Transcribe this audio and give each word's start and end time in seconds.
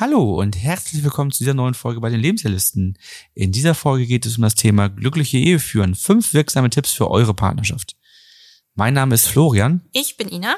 Hallo 0.00 0.38
und 0.38 0.56
herzlich 0.56 1.02
willkommen 1.02 1.32
zu 1.32 1.40
dieser 1.40 1.54
neuen 1.54 1.74
Folge 1.74 2.00
bei 2.00 2.08
den 2.08 2.20
Lebensjahrlisten. 2.20 2.96
In 3.34 3.50
dieser 3.50 3.74
Folge 3.74 4.06
geht 4.06 4.26
es 4.26 4.36
um 4.36 4.42
das 4.42 4.54
Thema 4.54 4.88
glückliche 4.88 5.38
Ehe 5.38 5.58
führen. 5.58 5.96
Fünf 5.96 6.34
wirksame 6.34 6.70
Tipps 6.70 6.92
für 6.92 7.10
eure 7.10 7.34
Partnerschaft. 7.34 7.96
Mein 8.76 8.94
Name 8.94 9.16
ist 9.16 9.26
Florian. 9.26 9.82
Ich 9.92 10.16
bin 10.16 10.28
Ina. 10.28 10.54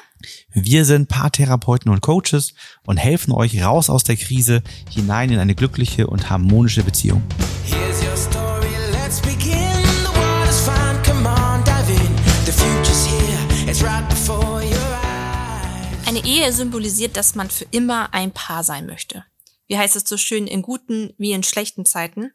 Wir 0.52 0.84
sind 0.84 1.08
Paartherapeuten 1.08 1.90
und 1.90 2.02
Coaches 2.02 2.52
und 2.84 2.98
helfen 2.98 3.32
euch 3.32 3.64
raus 3.64 3.88
aus 3.88 4.04
der 4.04 4.16
Krise 4.16 4.62
hinein 4.90 5.30
in 5.30 5.38
eine 5.38 5.54
glückliche 5.54 6.06
und 6.06 6.28
harmonische 6.28 6.82
Beziehung. 6.82 7.22
Here's 7.64 8.02
your 8.02 8.16
story, 8.18 8.68
let's 8.92 9.22
begin. 9.22 9.54
The 10.02 10.20
water's 10.20 10.60
fine, 10.60 11.02
come 11.02 11.26
on, 11.26 11.64
dive 11.64 11.90
in. 11.90 12.14
The 12.44 12.52
future's 12.52 13.06
here, 13.06 13.70
it's 13.70 13.82
right 13.82 14.06
before 14.10 14.62
your 14.62 14.76
eyes. 14.76 16.06
Eine 16.06 16.26
Ehe 16.26 16.52
symbolisiert, 16.52 17.16
dass 17.16 17.34
man 17.34 17.48
für 17.48 17.64
immer 17.70 18.12
ein 18.12 18.32
Paar 18.32 18.64
sein 18.64 18.84
möchte. 18.84 19.24
Wie 19.70 19.78
heißt 19.78 19.94
es 19.94 20.02
so 20.04 20.16
schön, 20.16 20.48
in 20.48 20.62
guten 20.62 21.14
wie 21.16 21.30
in 21.30 21.44
schlechten 21.44 21.84
Zeiten. 21.84 22.32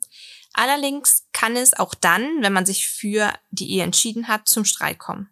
Allerdings 0.54 1.26
kann 1.34 1.58
es 1.58 1.74
auch 1.74 1.94
dann, 1.94 2.22
wenn 2.40 2.54
man 2.54 2.66
sich 2.66 2.88
für 2.88 3.34
die 3.52 3.72
Ehe 3.72 3.84
entschieden 3.84 4.30
hat, 4.30 4.48
zum 4.48 4.64
Streit 4.64 5.00
kommen. 5.00 5.28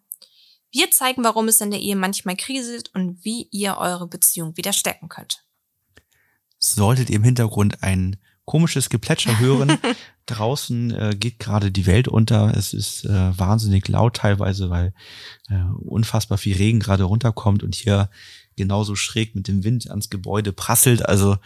Wir 0.70 0.90
zeigen, 0.90 1.24
warum 1.24 1.48
es 1.48 1.62
in 1.62 1.70
der 1.70 1.80
Ehe 1.80 1.96
manchmal 1.96 2.36
kriselt 2.36 2.90
und 2.94 3.24
wie 3.24 3.48
ihr 3.52 3.78
eure 3.78 4.06
Beziehung 4.06 4.54
wieder 4.58 4.74
stecken 4.74 5.08
könnt. 5.08 5.46
Solltet 6.58 7.08
ihr 7.08 7.16
im 7.16 7.24
Hintergrund 7.24 7.82
ein 7.82 8.18
komisches 8.44 8.90
Geplätscher 8.90 9.38
hören, 9.38 9.78
draußen 10.26 10.90
äh, 10.90 11.16
geht 11.18 11.38
gerade 11.38 11.70
die 11.70 11.86
Welt 11.86 12.06
unter. 12.06 12.54
Es 12.54 12.74
ist 12.74 13.06
äh, 13.06 13.38
wahnsinnig 13.38 13.88
laut 13.88 14.16
teilweise, 14.16 14.68
weil 14.68 14.92
äh, 15.48 15.54
unfassbar 15.86 16.36
viel 16.36 16.56
Regen 16.56 16.80
gerade 16.80 17.04
runterkommt 17.04 17.62
und 17.62 17.74
hier 17.74 18.10
genauso 18.56 18.94
schräg 18.96 19.34
mit 19.34 19.48
dem 19.48 19.64
Wind 19.64 19.90
ans 19.90 20.10
Gebäude 20.10 20.52
prasselt. 20.52 21.06
Also 21.08 21.36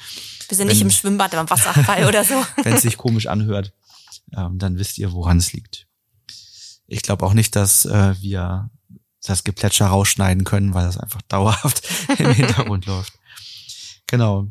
Wir 0.49 0.57
sind 0.57 0.69
nicht 0.69 0.81
Wenn- 0.81 0.87
im 0.89 0.91
Schwimmbad, 0.91 1.35
im 1.35 1.49
Wasserfall 1.51 2.07
oder 2.07 2.25
so. 2.25 2.35
wenn 2.63 2.75
es 2.75 2.83
sich 2.83 2.97
komisch 2.97 3.27
anhört, 3.27 3.73
ähm, 4.37 4.59
dann 4.59 4.79
wisst 4.79 4.99
ihr, 4.99 5.13
woran 5.13 5.39
es 5.39 5.53
liegt. 5.53 5.87
Ich 6.87 7.03
glaube 7.03 7.25
auch 7.27 7.35
nicht, 7.35 7.55
dass 7.57 7.85
äh, 7.85 8.15
wir 8.21 8.71
das 9.23 9.45
Geplätscher 9.45 9.87
rausschneiden 9.87 10.45
können, 10.45 10.75
weil 10.75 10.87
das 10.87 10.97
einfach 10.99 11.23
dauerhaft 11.29 11.83
im 12.19 12.33
Hintergrund 12.33 12.87
läuft. 12.87 13.13
Genau. 14.07 14.49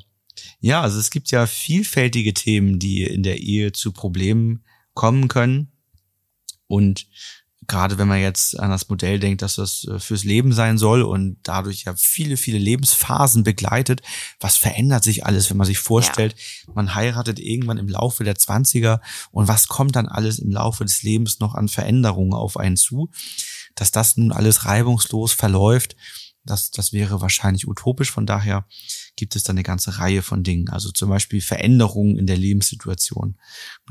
Ja, 0.59 0.81
also 0.81 0.99
es 0.99 1.09
gibt 1.09 1.31
ja 1.31 1.47
vielfältige 1.47 2.33
Themen, 2.33 2.79
die 2.79 3.03
in 3.03 3.23
der 3.23 3.39
Ehe 3.39 3.71
zu 3.71 3.91
Problemen 3.91 4.63
kommen 4.93 5.27
können. 5.27 5.71
Und 6.67 7.07
gerade 7.67 7.97
wenn 7.97 8.07
man 8.07 8.19
jetzt 8.19 8.57
an 8.59 8.69
das 8.69 8.87
Modell 8.89 9.19
denkt, 9.19 9.41
dass 9.41 9.55
das 9.55 9.85
äh, 9.85 9.99
fürs 9.99 10.23
Leben 10.23 10.53
sein 10.53 10.77
soll 10.77 11.01
und 11.01 11.37
dadurch 11.43 11.83
ja 11.83 11.93
viele, 11.97 12.37
viele 12.37 12.57
Lebensphasen 12.57 13.43
begleitet, 13.43 14.01
was 14.39 14.57
verändert 14.57 15.03
sich 15.03 15.25
alles, 15.25 15.49
wenn 15.49 15.57
man 15.57 15.67
sich 15.67 15.79
vorstellt, 15.79 16.35
man 16.73 16.95
heiratet 16.95 17.39
irgendwann 17.39 17.77
im 17.77 17.89
Laufe 17.89 18.23
der 18.23 18.35
20er 18.35 18.99
und 19.31 19.47
was 19.47 19.67
kommt 19.67 19.95
dann 19.95 20.07
alles 20.07 20.39
im 20.39 20.51
Laufe 20.51 20.85
des 20.85 21.03
Lebens 21.03 21.39
noch 21.39 21.55
an 21.55 21.67
Veränderungen 21.67 22.33
auf 22.33 22.57
einen 22.57 22.77
zu, 22.77 23.09
dass 23.75 23.91
das 23.91 24.17
nun 24.17 24.31
alles 24.31 24.65
reibungslos 24.65 25.33
verläuft, 25.33 25.95
das, 26.47 26.71
das 26.71 26.93
wäre 26.93 27.21
wahrscheinlich 27.21 27.67
utopisch. 27.67 28.11
Von 28.11 28.25
daher 28.25 28.65
gibt 29.17 29.35
es 29.35 29.43
da 29.43 29.51
eine 29.51 29.63
ganze 29.63 29.97
Reihe 29.97 30.21
von 30.21 30.43
Dingen. 30.43 30.69
Also 30.69 30.91
zum 30.91 31.09
Beispiel 31.09 31.41
Veränderungen 31.41 32.17
in 32.17 32.27
der 32.27 32.37
Lebenssituation. 32.37 33.37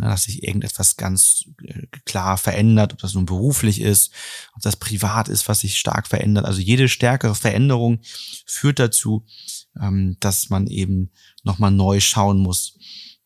Ja, 0.00 0.08
dass 0.08 0.24
sich 0.24 0.42
irgendetwas 0.42 0.96
ganz 0.96 1.44
äh, 1.62 1.86
klar 2.06 2.38
verändert, 2.38 2.94
ob 2.94 3.00
das 3.00 3.12
nun 3.12 3.27
beruflich 3.27 3.82
ist, 3.82 4.12
ob 4.54 4.62
das 4.62 4.77
privat 4.77 5.28
ist, 5.28 5.48
was 5.48 5.60
sich 5.60 5.78
stark 5.78 6.06
verändert. 6.06 6.47
Also 6.47 6.60
jede 6.60 6.88
stärkere 6.88 7.34
Veränderung 7.34 8.00
führt 8.47 8.78
dazu, 8.78 9.27
ähm, 9.78 10.16
dass 10.20 10.48
man 10.48 10.69
eben 10.69 11.10
nochmal 11.42 11.72
neu 11.72 12.00
schauen 12.00 12.38
muss, 12.38 12.78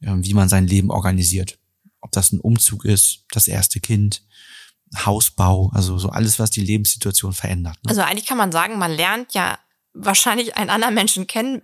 ähm, 0.03 0.25
wie 0.25 0.35
man 0.35 0.49
sein 0.49 0.67
Leben 0.67 0.91
organisiert. 0.91 1.59
Ob 2.01 2.11
das 2.13 2.33
ein 2.33 2.41
Umzug 2.41 2.85
ist, 2.87 3.27
das 3.31 3.47
erste 3.47 3.79
Kind, 3.79 4.25
Hausbau, 4.97 5.71
also 5.73 5.99
so 5.99 6.09
alles, 6.09 6.39
was 6.39 6.51
die 6.51 6.65
Lebenssituation 6.65 7.33
verändert. 7.33 7.77
Ne? 7.85 7.91
Also 7.91 8.01
eigentlich 8.01 8.27
kann 8.27 8.39
man 8.39 8.51
sagen, 8.51 8.79
man 8.79 8.91
lernt 8.91 9.35
ja 9.35 9.59
wahrscheinlich 9.93 10.57
einen 10.57 10.71
anderen 10.71 10.95
Menschen 10.95 11.27
kennen, 11.27 11.63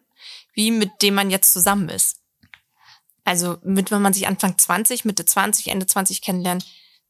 wie 0.56 0.72
mit 0.72 1.02
dem 1.02 1.14
man 1.14 1.30
jetzt 1.30 1.52
zusammen 1.52 1.88
ist. 1.88 2.20
Also 3.22 3.58
mit, 3.62 3.90
wenn 3.90 4.02
man 4.02 4.12
sich 4.12 4.26
Anfang 4.26 4.58
20, 4.58 5.04
Mitte 5.04 5.24
20, 5.24 5.68
Ende 5.68 5.86
20 5.86 6.22
kennenlernt, 6.22 6.64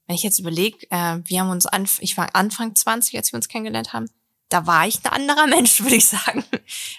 wenn 0.07 0.17
ich 0.17 0.23
jetzt 0.23 0.39
überlege, 0.39 0.79
äh, 0.91 1.19
wir 1.25 1.41
haben 1.41 1.51
uns, 1.51 1.67
anf 1.67 1.99
ich 2.01 2.17
war 2.17 2.35
Anfang 2.35 2.75
20, 2.75 3.17
als 3.17 3.33
wir 3.33 3.37
uns 3.37 3.49
kennengelernt 3.49 3.93
haben, 3.93 4.11
da 4.49 4.67
war 4.67 4.87
ich 4.87 5.05
ein 5.05 5.13
anderer 5.13 5.47
Mensch, 5.57 5.81
würde 5.81 5.97
ich 5.97 6.07
sagen. 6.07 6.45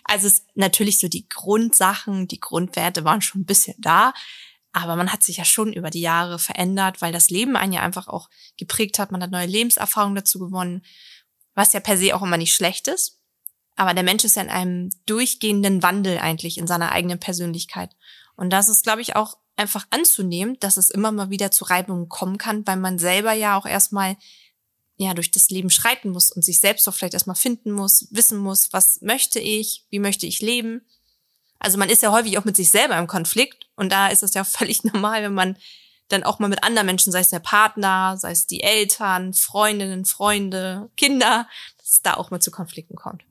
Also 0.03 0.27
es 0.27 0.45
natürlich 0.55 0.99
so 0.99 1.07
die 1.07 1.27
Grundsachen, 1.27 2.27
die 2.27 2.39
Grundwerte 2.39 3.03
waren 3.03 3.21
schon 3.21 3.41
ein 3.41 3.45
bisschen 3.45 3.75
da, 3.79 4.13
aber 4.71 4.95
man 4.95 5.11
hat 5.11 5.23
sich 5.23 5.37
ja 5.37 5.45
schon 5.45 5.73
über 5.73 5.89
die 5.89 6.01
Jahre 6.01 6.39
verändert, 6.39 7.01
weil 7.01 7.11
das 7.11 7.29
Leben 7.29 7.55
einen 7.55 7.73
ja 7.73 7.81
einfach 7.81 8.07
auch 8.07 8.29
geprägt 8.57 8.99
hat. 8.99 9.11
Man 9.11 9.23
hat 9.23 9.31
neue 9.31 9.47
Lebenserfahrungen 9.47 10.15
dazu 10.15 10.39
gewonnen, 10.39 10.83
was 11.55 11.73
ja 11.73 11.79
per 11.79 11.97
se 11.97 12.15
auch 12.15 12.21
immer 12.21 12.37
nicht 12.37 12.53
schlecht 12.53 12.87
ist. 12.87 13.16
Aber 13.77 13.93
der 13.93 14.03
Mensch 14.03 14.25
ist 14.25 14.35
ja 14.35 14.41
in 14.41 14.49
einem 14.49 14.89
durchgehenden 15.05 15.83
Wandel 15.83 16.17
eigentlich 16.17 16.57
in 16.57 16.67
seiner 16.67 16.91
eigenen 16.91 17.19
Persönlichkeit. 17.19 17.95
Und 18.35 18.49
das 18.49 18.69
ist, 18.69 18.83
glaube 18.83 19.01
ich, 19.01 19.15
auch 19.15 19.37
einfach 19.55 19.85
anzunehmen, 19.91 20.57
dass 20.59 20.77
es 20.77 20.89
immer 20.89 21.11
mal 21.11 21.29
wieder 21.29 21.51
zu 21.51 21.63
Reibungen 21.63 22.09
kommen 22.09 22.37
kann, 22.37 22.65
weil 22.67 22.77
man 22.77 22.99
selber 22.99 23.33
ja 23.33 23.57
auch 23.57 23.65
erstmal 23.65 24.17
ja 24.97 25.13
durch 25.13 25.29
das 25.29 25.51
Leben 25.51 25.69
schreiten 25.69 26.09
muss 26.09 26.31
und 26.31 26.43
sich 26.43 26.59
selbst 26.59 26.87
auch 26.89 26.93
vielleicht 26.93 27.13
erstmal 27.13 27.35
finden 27.35 27.71
muss, 27.71 28.07
wissen 28.11 28.39
muss, 28.39 28.73
was 28.73 29.01
möchte 29.01 29.39
ich, 29.39 29.85
wie 29.89 29.99
möchte 29.99 30.25
ich 30.25 30.41
leben. 30.41 30.81
Also 31.59 31.77
man 31.77 31.89
ist 31.89 32.01
ja 32.01 32.11
häufig 32.11 32.37
auch 32.37 32.45
mit 32.45 32.55
sich 32.55 32.71
selber 32.71 32.97
im 32.97 33.07
Konflikt 33.07 33.69
und 33.75 33.91
da 33.91 34.07
ist 34.07 34.23
es 34.23 34.33
ja 34.33 34.43
völlig 34.43 34.83
normal, 34.83 35.21
wenn 35.21 35.33
man 35.33 35.57
dann 36.07 36.23
auch 36.23 36.39
mal 36.39 36.47
mit 36.47 36.63
anderen 36.63 36.85
Menschen, 36.85 37.11
sei 37.11 37.19
es 37.19 37.29
der 37.29 37.39
Partner, 37.39 38.17
sei 38.17 38.31
es 38.31 38.47
die 38.47 38.63
Eltern, 38.63 39.33
Freundinnen, 39.33 40.05
Freunde, 40.05 40.89
Kinder, 40.95 41.47
dass 41.77 41.89
es 41.89 42.01
da 42.01 42.13
auch 42.15 42.31
mal 42.31 42.39
zu 42.39 42.49
Konflikten 42.49 42.95
kommt. 42.95 43.23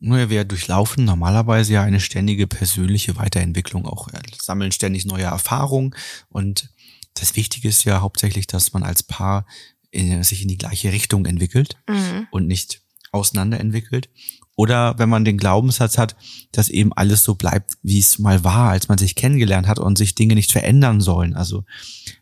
Naja, 0.00 0.30
wir 0.30 0.44
durchlaufen 0.44 1.04
normalerweise 1.04 1.72
ja 1.74 1.82
eine 1.82 2.00
ständige 2.00 2.46
persönliche 2.46 3.16
Weiterentwicklung, 3.16 3.86
auch 3.86 4.08
sammeln 4.40 4.72
ständig 4.72 5.06
neue 5.06 5.24
Erfahrungen. 5.24 5.94
Und 6.28 6.70
das 7.14 7.36
Wichtige 7.36 7.68
ist 7.68 7.84
ja 7.84 8.00
hauptsächlich, 8.00 8.46
dass 8.46 8.72
man 8.72 8.82
als 8.82 9.02
Paar 9.02 9.46
in, 9.90 10.22
sich 10.22 10.42
in 10.42 10.48
die 10.48 10.58
gleiche 10.58 10.92
Richtung 10.92 11.24
entwickelt 11.26 11.76
Mhm. 11.88 12.26
und 12.30 12.46
nicht 12.46 12.82
auseinander 13.12 13.58
entwickelt. 13.58 14.10
Oder 14.54 14.98
wenn 14.98 15.08
man 15.08 15.24
den 15.24 15.36
Glaubenssatz 15.38 15.98
hat, 15.98 16.16
dass 16.52 16.68
eben 16.68 16.92
alles 16.94 17.22
so 17.22 17.34
bleibt, 17.34 17.72
wie 17.82 17.98
es 17.98 18.18
mal 18.18 18.42
war, 18.42 18.70
als 18.70 18.88
man 18.88 18.98
sich 18.98 19.14
kennengelernt 19.14 19.66
hat 19.66 19.78
und 19.78 19.96
sich 19.98 20.14
Dinge 20.14 20.34
nicht 20.34 20.52
verändern 20.52 21.00
sollen. 21.00 21.34
Also 21.34 21.64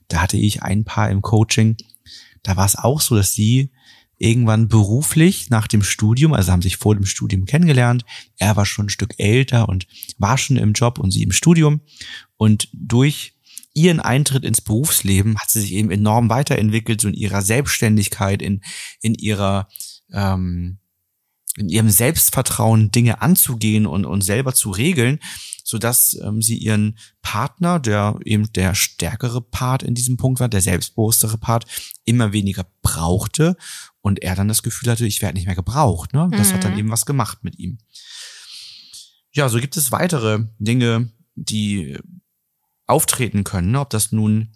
da 0.09 0.21
hatte 0.21 0.37
ich 0.37 0.63
ein 0.63 0.85
Paar 0.85 1.11
im 1.11 1.23
Coaching, 1.23 1.77
da 2.43 2.57
war 2.57 2.67
es 2.67 2.77
auch 2.77 3.01
so, 3.01 3.17
dass 3.17 3.33
sie 3.33 3.71
irgendwann 4.19 4.69
beruflich 4.69 5.51
nach 5.51 5.67
dem 5.67 5.83
Studium, 5.83 6.33
also 6.33 6.53
haben 6.53 6.63
sich 6.63 6.77
vor 6.77 6.95
dem 6.95 7.05
Studium 7.05 7.45
kennengelernt, 7.45 8.05
er 8.39 8.57
war 8.57 8.67
schon 8.67 8.87
ein 8.87 8.91
Stück 8.91 9.15
älter 9.19 9.69
und 9.69 9.87
war 10.19 10.39
schon 10.39 10.57
im 10.57 10.73
Job 10.73 10.99
und 10.99 11.11
sie 11.11 11.23
im 11.23 11.33
Studium. 11.33 11.81
Und 12.37 12.69
durch 12.73 13.35
ihren 13.75 14.01
Eintritt 14.01 14.45
ins 14.45 14.61
Berufsleben 14.61 15.37
hat 15.39 15.51
sie 15.51 15.61
sich 15.61 15.73
eben 15.73 15.91
enorm 15.91 16.29
weiterentwickelt, 16.31 17.01
so 17.01 17.09
in 17.09 17.15
ihrer 17.15 17.43
Selbstständigkeit, 17.43 18.41
in, 18.41 18.63
in 19.01 19.15
ihrer, 19.15 19.69
ähm, 20.13 20.79
in 21.57 21.69
ihrem 21.69 21.91
Selbstvertrauen 21.91 22.93
Dinge 22.93 23.21
anzugehen 23.21 23.87
und, 23.87 24.05
und 24.05 24.23
selber 24.23 24.55
zu 24.55 24.71
regeln, 24.71 25.19
so 25.65 25.79
dass 25.79 26.17
ähm, 26.23 26.41
sie 26.41 26.57
ihren 26.57 26.99
Partner, 27.23 27.81
der 27.81 28.19
eben 28.25 28.53
der 28.53 28.75
stärkere 28.75 29.41
Part 29.41 29.83
in 29.83 29.95
diesem 29.95 30.17
Punkt 30.17 30.39
war, 30.39 30.49
der 30.49 30.61
selbstbewusstere 30.61 31.39
Part, 31.39 31.67
immer 32.05 32.33
weniger 32.33 32.67
brauchte 32.83 33.57
und 34.05 34.23
er 34.23 34.35
dann 34.37 34.49
das 34.49 34.63
Gefühl 34.63 34.91
hatte, 34.91 35.07
ich 35.07 35.23
werde 35.23 35.35
nicht 35.39 35.47
mehr 35.47 35.55
gebraucht. 35.55 36.13
Ne? 36.13 36.29
Das 36.33 36.53
hat 36.53 36.63
dann 36.63 36.73
Mhm. 36.73 36.79
eben 36.79 36.91
was 36.91 37.07
gemacht 37.07 37.39
mit 37.43 37.59
ihm. 37.59 37.79
Ja, 39.33 39.49
so 39.49 39.59
gibt 39.59 39.79
es 39.79 39.93
weitere 39.93 40.45
Dinge, 40.59 41.11
die 41.35 41.99
auftreten 42.87 43.45
können, 43.45 43.71
ne? 43.71 43.81
ob 43.81 43.89
das 43.89 44.13
nun 44.13 44.53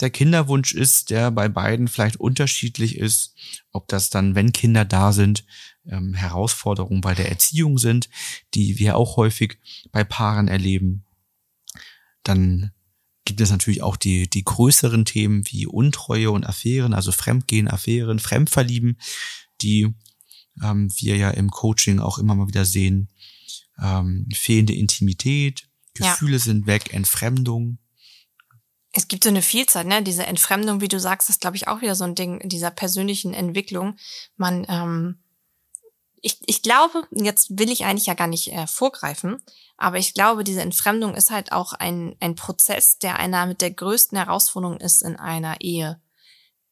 der 0.00 0.10
Kinderwunsch 0.10 0.72
ist, 0.72 1.10
der 1.10 1.32
bei 1.32 1.48
beiden 1.48 1.88
vielleicht 1.88 2.14
unterschiedlich 2.16 2.96
ist, 2.96 3.34
ob 3.72 3.88
das 3.88 4.08
dann, 4.08 4.36
wenn 4.36 4.52
Kinder 4.52 4.84
da 4.84 5.12
sind, 5.12 5.44
ähm, 5.84 6.14
Herausforderungen 6.14 7.00
bei 7.00 7.14
der 7.14 7.28
Erziehung 7.28 7.78
sind, 7.78 8.08
die 8.54 8.78
wir 8.78 8.96
auch 8.96 9.16
häufig 9.16 9.58
bei 9.90 10.04
Paaren 10.04 10.46
erleben. 10.46 11.04
Dann 12.22 12.70
gibt 13.24 13.40
es 13.40 13.50
natürlich 13.50 13.82
auch 13.82 13.96
die, 13.96 14.28
die 14.28 14.44
größeren 14.44 15.04
Themen 15.04 15.44
wie 15.46 15.66
Untreue 15.66 16.30
und 16.30 16.44
Affären, 16.44 16.94
also 16.94 17.12
Fremdgehen, 17.12 17.68
Affären, 17.68 18.18
Fremdverlieben, 18.18 18.98
die 19.60 19.94
ähm, 20.62 20.90
wir 20.96 21.16
ja 21.16 21.30
im 21.30 21.50
Coaching 21.50 22.00
auch 22.00 22.18
immer 22.18 22.34
mal 22.34 22.48
wieder 22.48 22.64
sehen. 22.64 23.08
Ähm, 23.80 24.28
fehlende 24.34 24.74
Intimität, 24.74 25.68
Ja. 25.98 26.12
Gefühle 26.12 26.38
sind 26.38 26.66
weg, 26.66 26.92
Entfremdung. 26.92 27.78
Es 28.92 29.08
gibt 29.08 29.24
so 29.24 29.30
eine 29.30 29.40
Vielzahl, 29.40 29.84
ne? 29.86 30.02
Diese 30.02 30.26
Entfremdung, 30.26 30.82
wie 30.82 30.88
du 30.88 31.00
sagst, 31.00 31.30
ist, 31.30 31.40
glaube 31.40 31.56
ich, 31.56 31.68
auch 31.68 31.80
wieder 31.80 31.94
so 31.94 32.04
ein 32.04 32.14
Ding 32.14 32.38
in 32.38 32.50
dieser 32.50 32.70
persönlichen 32.70 33.32
Entwicklung. 33.32 33.96
Man 34.36 34.66
ähm, 34.68 35.22
ich, 36.22 36.38
ich 36.46 36.62
glaube, 36.62 37.06
jetzt 37.10 37.58
will 37.58 37.70
ich 37.70 37.84
eigentlich 37.84 38.06
ja 38.06 38.14
gar 38.14 38.28
nicht 38.28 38.52
äh, 38.52 38.66
vorgreifen, 38.68 39.42
aber 39.76 39.98
ich 39.98 40.14
glaube, 40.14 40.44
diese 40.44 40.62
Entfremdung 40.62 41.14
ist 41.14 41.30
halt 41.30 41.50
auch 41.50 41.72
ein, 41.72 42.14
ein 42.20 42.36
Prozess, 42.36 42.98
der 42.98 43.18
einer 43.18 43.44
mit 43.46 43.60
der 43.60 43.72
größten 43.72 44.16
Herausforderung 44.16 44.78
ist 44.78 45.02
in 45.02 45.16
einer 45.16 45.60
Ehe. 45.60 46.00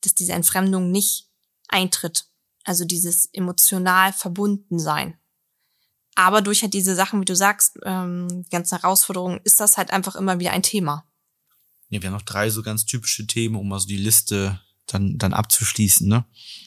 Dass 0.03 0.15
diese 0.15 0.33
Entfremdung 0.33 0.91
nicht 0.91 1.29
eintritt. 1.69 2.27
Also 2.65 2.85
dieses 2.85 3.27
emotional 3.33 4.13
verbunden 4.13 4.79
sein. 4.79 5.19
Aber 6.15 6.43
durch 6.43 6.63
halt 6.63 6.75
diese 6.75 6.95
Sachen, 6.95 7.21
wie 7.21 7.25
du 7.25 7.35
sagst, 7.35 7.79
ähm, 7.85 8.45
die 8.45 8.51
ganzen 8.51 8.79
Herausforderungen, 8.79 9.41
ist 9.43 9.59
das 9.59 9.77
halt 9.77 9.91
einfach 9.91 10.15
immer 10.15 10.39
wieder 10.39 10.53
ein 10.53 10.63
Thema. 10.63 11.05
Ja, 11.89 12.01
wir 12.01 12.09
haben 12.09 12.15
noch 12.15 12.23
drei 12.23 12.51
so 12.51 12.63
ganz 12.63 12.85
typische 12.85 13.27
Themen, 13.27 13.57
um 13.57 13.73
also 13.73 13.89
die 13.89 13.97
Liste 13.97 14.61
dann, 14.93 15.19
dann 15.19 15.33
abzuschließen, 15.33 16.09
ne? 16.09 16.25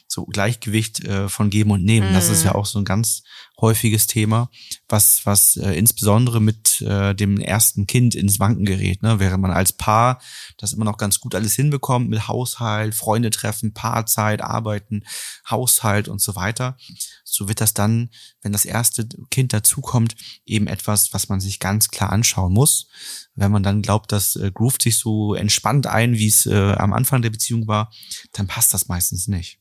So 0.08 0.26
Gleichgewicht 0.26 1.04
äh, 1.06 1.28
von 1.28 1.50
Geben 1.50 1.72
und 1.72 1.84
Nehmen. 1.84 2.12
Mm. 2.12 2.14
Das 2.14 2.30
ist 2.30 2.44
ja 2.44 2.52
mhm. 2.52 2.58
auch 2.58 2.66
so 2.66 2.78
ein 2.78 2.86
ganz 2.86 3.24
häufiges 3.60 4.06
Thema, 4.06 4.50
was, 4.88 5.26
was 5.26 5.58
äh, 5.58 5.72
insbesondere 5.72 6.42
mit 6.42 6.82
äh, 6.82 7.16
dem 7.16 7.40
ersten 7.40 7.88
Kind 7.88 8.14
ins 8.14 8.40
Wanken 8.40 8.66
gerät, 8.66 9.02
ne? 9.02 9.20
Während 9.20 9.42
man 9.42 9.52
als 9.52 9.74
Paar 9.74 10.22
das 10.58 10.74
immer 10.74 10.86
noch 10.86 10.98
ganz 10.98 11.20
gut 11.20 11.34
alles 11.34 11.54
hinbekommt 11.54 12.10
mit 12.10 12.28
Haushalt, 12.28 12.94
Freunde 12.94 13.30
treffen, 13.30 13.74
Paarzeit, 13.74 14.42
Arbeiten, 14.42 15.04
Haushalt 15.50 16.08
und 16.08 16.22
so 16.22 16.36
weiter. 16.36 16.78
So 17.24 17.48
wird 17.48 17.62
das 17.62 17.74
dann, 17.74 18.10
wenn 18.42 18.52
das 18.52 18.66
erste 18.66 19.08
Kind 19.32 19.54
dazukommt, 19.54 20.16
eben 20.46 20.68
etwas, 20.68 21.14
was 21.14 21.30
man 21.30 21.40
sich 21.40 21.60
ganz 21.60 21.90
klar 21.90 22.12
anschauen 22.12 22.54
muss. 22.54 22.88
Wenn 23.36 23.52
man 23.52 23.64
dann 23.64 23.82
glaubt, 23.82 24.12
das 24.12 24.36
äh, 24.36 24.52
groovt 24.54 24.84
sich 24.84 24.98
so 24.98 25.34
entspannt 25.34 25.88
ein, 25.88 26.14
wie 26.14 26.28
es 26.28 26.46
äh, 26.46 26.74
am 26.74 26.94
Anfang 26.94 27.24
der 27.24 27.32
Beziehung 27.32 27.68
war, 27.68 27.92
dann 28.34 28.48
passt 28.48 28.74
das 28.74 28.88
meistens 28.88 29.28
nicht. 29.28 29.60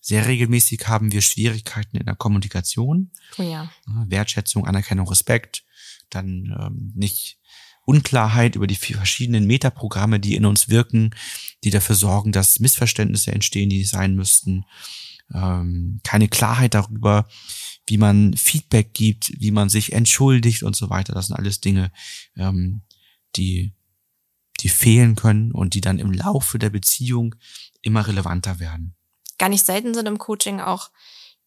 Sehr 0.00 0.26
regelmäßig 0.26 0.86
haben 0.86 1.12
wir 1.12 1.22
Schwierigkeiten 1.22 1.96
in 1.96 2.04
der 2.04 2.14
Kommunikation. 2.14 3.10
Oh 3.38 3.42
ja. 3.42 3.70
Wertschätzung, 3.86 4.66
Anerkennung, 4.66 5.08
Respekt. 5.08 5.64
Dann 6.10 6.54
ähm, 6.60 6.92
nicht 6.94 7.38
Unklarheit 7.86 8.56
über 8.56 8.66
die 8.66 8.76
verschiedenen 8.76 9.46
Metaprogramme, 9.46 10.20
die 10.20 10.34
in 10.34 10.44
uns 10.44 10.68
wirken, 10.68 11.14
die 11.64 11.70
dafür 11.70 11.96
sorgen, 11.96 12.32
dass 12.32 12.60
Missverständnisse 12.60 13.32
entstehen, 13.32 13.70
die 13.70 13.84
sein 13.84 14.14
müssten. 14.14 14.64
Ähm, 15.32 16.00
keine 16.04 16.28
Klarheit 16.28 16.74
darüber, 16.74 17.26
wie 17.86 17.98
man 17.98 18.34
Feedback 18.36 18.94
gibt, 18.94 19.32
wie 19.38 19.50
man 19.50 19.68
sich 19.68 19.92
entschuldigt 19.92 20.62
und 20.62 20.76
so 20.76 20.90
weiter. 20.90 21.14
Das 21.14 21.28
sind 21.28 21.36
alles 21.36 21.60
Dinge, 21.60 21.92
ähm, 22.36 22.82
die 23.36 23.74
die 24.64 24.70
fehlen 24.70 25.14
können 25.14 25.52
und 25.52 25.74
die 25.74 25.82
dann 25.82 25.98
im 25.98 26.10
Laufe 26.10 26.58
der 26.58 26.70
Beziehung 26.70 27.34
immer 27.82 28.06
relevanter 28.06 28.58
werden. 28.58 28.96
Gar 29.38 29.50
nicht 29.50 29.64
selten 29.64 29.92
sind 29.92 30.06
im 30.06 30.18
Coaching 30.18 30.60
auch 30.60 30.90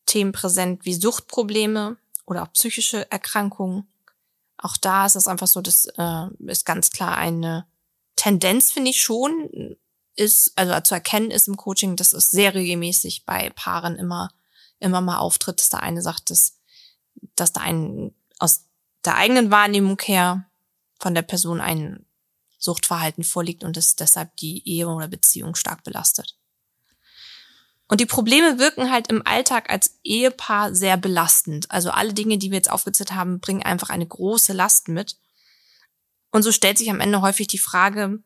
Themen 0.06 0.32
präsent 0.32 0.86
wie 0.86 0.94
Suchtprobleme 0.94 1.98
oder 2.26 2.44
auch 2.44 2.54
psychische 2.54 3.12
Erkrankungen. 3.12 3.88
Auch 4.58 4.78
da 4.78 5.08
ist 5.08 5.16
es 5.16 5.28
einfach 5.28 5.48
so, 5.48 5.62
das 5.62 5.88
äh, 5.98 6.28
ist 6.46 6.66
ganz 6.66 6.92
klar 6.92 7.18
eine 7.18 7.66
Tendenz, 8.16 8.72
finde 8.72 8.92
ich 8.92 9.02
schon, 9.02 9.76
ist, 10.16 10.54
also 10.56 10.80
zu 10.82 10.94
erkennen 10.94 11.32
ist 11.32 11.48
im 11.48 11.58
Coaching, 11.58 11.96
dass 11.96 12.14
es 12.14 12.30
sehr 12.30 12.54
regelmäßig 12.54 13.26
bei 13.26 13.50
Paaren 13.50 13.96
immer, 13.96 14.30
immer 14.80 15.02
mal 15.02 15.18
auftritt, 15.18 15.60
dass 15.60 15.70
der 15.70 15.82
eine 15.82 16.04
sagt, 16.04 16.30
dass, 16.30 16.60
dass 17.36 17.52
da 17.52 17.62
ein, 17.62 18.14
aus 18.38 18.66
der 19.06 19.16
eigenen 19.16 19.50
Wahrnehmung 19.50 20.00
her 20.04 20.46
von 21.00 21.16
der 21.16 21.24
Person 21.24 21.62
ein 21.62 22.07
Suchtverhalten 22.58 23.24
vorliegt 23.24 23.64
und 23.64 23.78
es 23.78 23.96
deshalb 23.96 24.36
die 24.38 24.68
Ehe 24.68 24.88
oder 24.88 25.08
Beziehung 25.08 25.56
stark 25.56 25.84
belastet. 25.84 26.38
Und 27.88 28.02
die 28.02 28.06
Probleme 28.06 28.60
wirken 28.60 28.92
halt 28.92 29.08
im 29.08 29.26
Alltag 29.26 29.70
als 29.70 29.98
Ehepaar 30.04 30.76
sehr 30.76 30.98
belastend. 30.98 31.72
Also 31.72 31.90
alle 31.90 32.14
Dinge, 32.14 32.38
die 32.38 32.52
wir 32.52 32.58
jetzt 32.58 32.70
aufgezählt 32.70 33.14
haben, 33.14 33.40
bringen 33.40 33.64
einfach 33.64 33.90
eine 33.90 34.06
große 34.06 34.52
Last 34.52 34.90
mit. 34.90 35.16
Und 36.32 36.44
so 36.44 36.52
stellt 36.52 36.78
sich 36.78 36.90
am 36.90 37.00
Ende 37.00 37.22
häufig 37.22 37.48
die 37.48 37.58
Frage, 37.58 38.22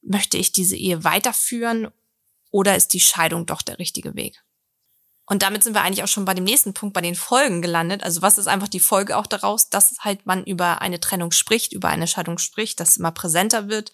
möchte 0.00 0.38
ich 0.38 0.52
diese 0.52 0.76
Ehe 0.76 1.04
weiterführen 1.04 1.88
oder 2.50 2.76
ist 2.76 2.94
die 2.94 3.00
Scheidung 3.00 3.46
doch 3.46 3.62
der 3.62 3.78
richtige 3.78 4.14
Weg? 4.14 4.42
Und 5.26 5.42
damit 5.42 5.64
sind 5.64 5.74
wir 5.74 5.82
eigentlich 5.82 6.02
auch 6.02 6.08
schon 6.08 6.26
bei 6.26 6.34
dem 6.34 6.44
nächsten 6.44 6.74
Punkt, 6.74 6.92
bei 6.92 7.00
den 7.00 7.14
Folgen 7.14 7.62
gelandet. 7.62 8.02
Also 8.02 8.20
was 8.20 8.36
ist 8.36 8.46
einfach 8.46 8.68
die 8.68 8.80
Folge 8.80 9.16
auch 9.16 9.26
daraus, 9.26 9.70
dass 9.70 9.96
halt 10.00 10.26
man 10.26 10.44
über 10.44 10.82
eine 10.82 11.00
Trennung 11.00 11.30
spricht, 11.30 11.72
über 11.72 11.88
eine 11.88 12.06
Scheidung 12.06 12.38
spricht, 12.38 12.78
dass 12.78 12.90
es 12.90 12.96
immer 12.98 13.12
präsenter 13.12 13.68
wird 13.68 13.92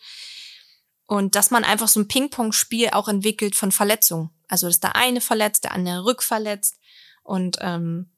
und 1.06 1.36
dass 1.36 1.50
man 1.50 1.64
einfach 1.64 1.88
so 1.88 2.00
ein 2.00 2.08
Ping-Pong-Spiel 2.08 2.90
auch 2.90 3.06
entwickelt 3.06 3.54
von 3.54 3.70
Verletzungen. 3.70 4.30
Also 4.48 4.66
dass 4.66 4.80
der 4.80 4.96
eine 4.96 5.20
verletzt, 5.20 5.64
der 5.64 5.72
andere 5.72 6.04
rückverletzt 6.04 6.76
und 7.22 7.58
ähm, 7.60 8.10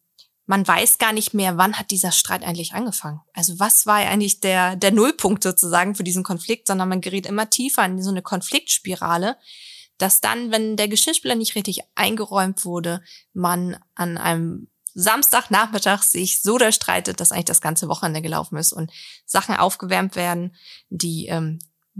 man 0.47 0.67
weiß 0.67 0.99
gar 0.99 1.13
nicht 1.13 1.35
mehr, 1.35 1.57
wann 1.57 1.79
hat 1.79 1.91
dieser 1.91 2.13
Streit 2.13 2.43
eigentlich 2.43 2.75
angefangen. 2.75 3.21
Also 3.33 3.59
was 3.59 3.87
war 3.87 3.97
eigentlich 3.97 4.41
der, 4.41 4.77
der 4.77 4.91
Nullpunkt 4.91 5.43
sozusagen 5.43 5.95
für 5.95 6.03
diesen 6.03 6.25
Konflikt, 6.25 6.67
sondern 6.67 6.89
man 6.89 7.01
gerät 7.01 7.27
immer 7.27 7.49
tiefer 7.49 7.85
in 7.85 8.03
so 8.03 8.11
eine 8.11 8.23
Konfliktspirale, 8.23 9.37
dass 9.99 10.21
dann, 10.21 10.51
wenn 10.51 10.77
der 10.77 10.89
Geschirrspüler 10.89 11.35
nicht 11.35 11.55
richtig 11.55 11.81
eingeräumt 11.95 12.65
wurde, 12.65 13.03
man 13.33 13.77
an 13.95 14.19
einem 14.19 14.69
Samstagnachmittag 14.95 16.03
sich 16.03 16.43
so 16.43 16.59
da 16.59 16.71
streitet, 16.73 17.21
dass 17.21 17.33
eigentlich 17.33 17.47
das 17.47 17.61
ganze 17.61 17.89
Wochenende 17.89 18.23
gelaufen 18.23 18.57
ist 18.57 18.73
und 18.73 18.91
Sachen 19.25 19.57
aufgewärmt 19.57 20.17
werden, 20.17 20.55
die 20.91 21.27
ähm, 21.27 21.59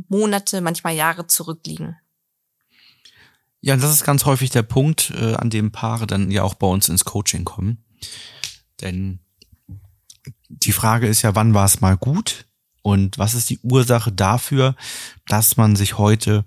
Monate, 0.09 0.61
manchmal 0.61 0.95
Jahre 0.95 1.27
zurückliegen. 1.27 1.97
Ja, 3.61 3.77
das 3.77 3.93
ist 3.93 4.05
ganz 4.05 4.25
häufig 4.25 4.51
der 4.51 4.63
Punkt, 4.63 5.11
äh, 5.11 5.35
an 5.35 5.49
dem 5.49 5.71
Paare 5.71 6.07
dann 6.07 6.31
ja 6.31 6.43
auch 6.43 6.55
bei 6.55 6.67
uns 6.67 6.89
ins 6.89 7.05
Coaching 7.05 7.45
kommen. 7.45 7.85
Denn 8.81 9.21
die 10.49 10.73
Frage 10.73 11.07
ist 11.07 11.23
ja, 11.23 11.35
wann 11.35 11.55
war 11.55 11.65
es 11.65 11.81
mal 11.81 11.97
gut? 11.97 12.47
Und 12.83 13.17
was 13.17 13.35
ist 13.35 13.49
die 13.49 13.61
Ursache 13.63 14.11
dafür, 14.11 14.75
dass 15.27 15.57
man 15.57 15.77
sich 15.77 15.99
heute 15.99 16.45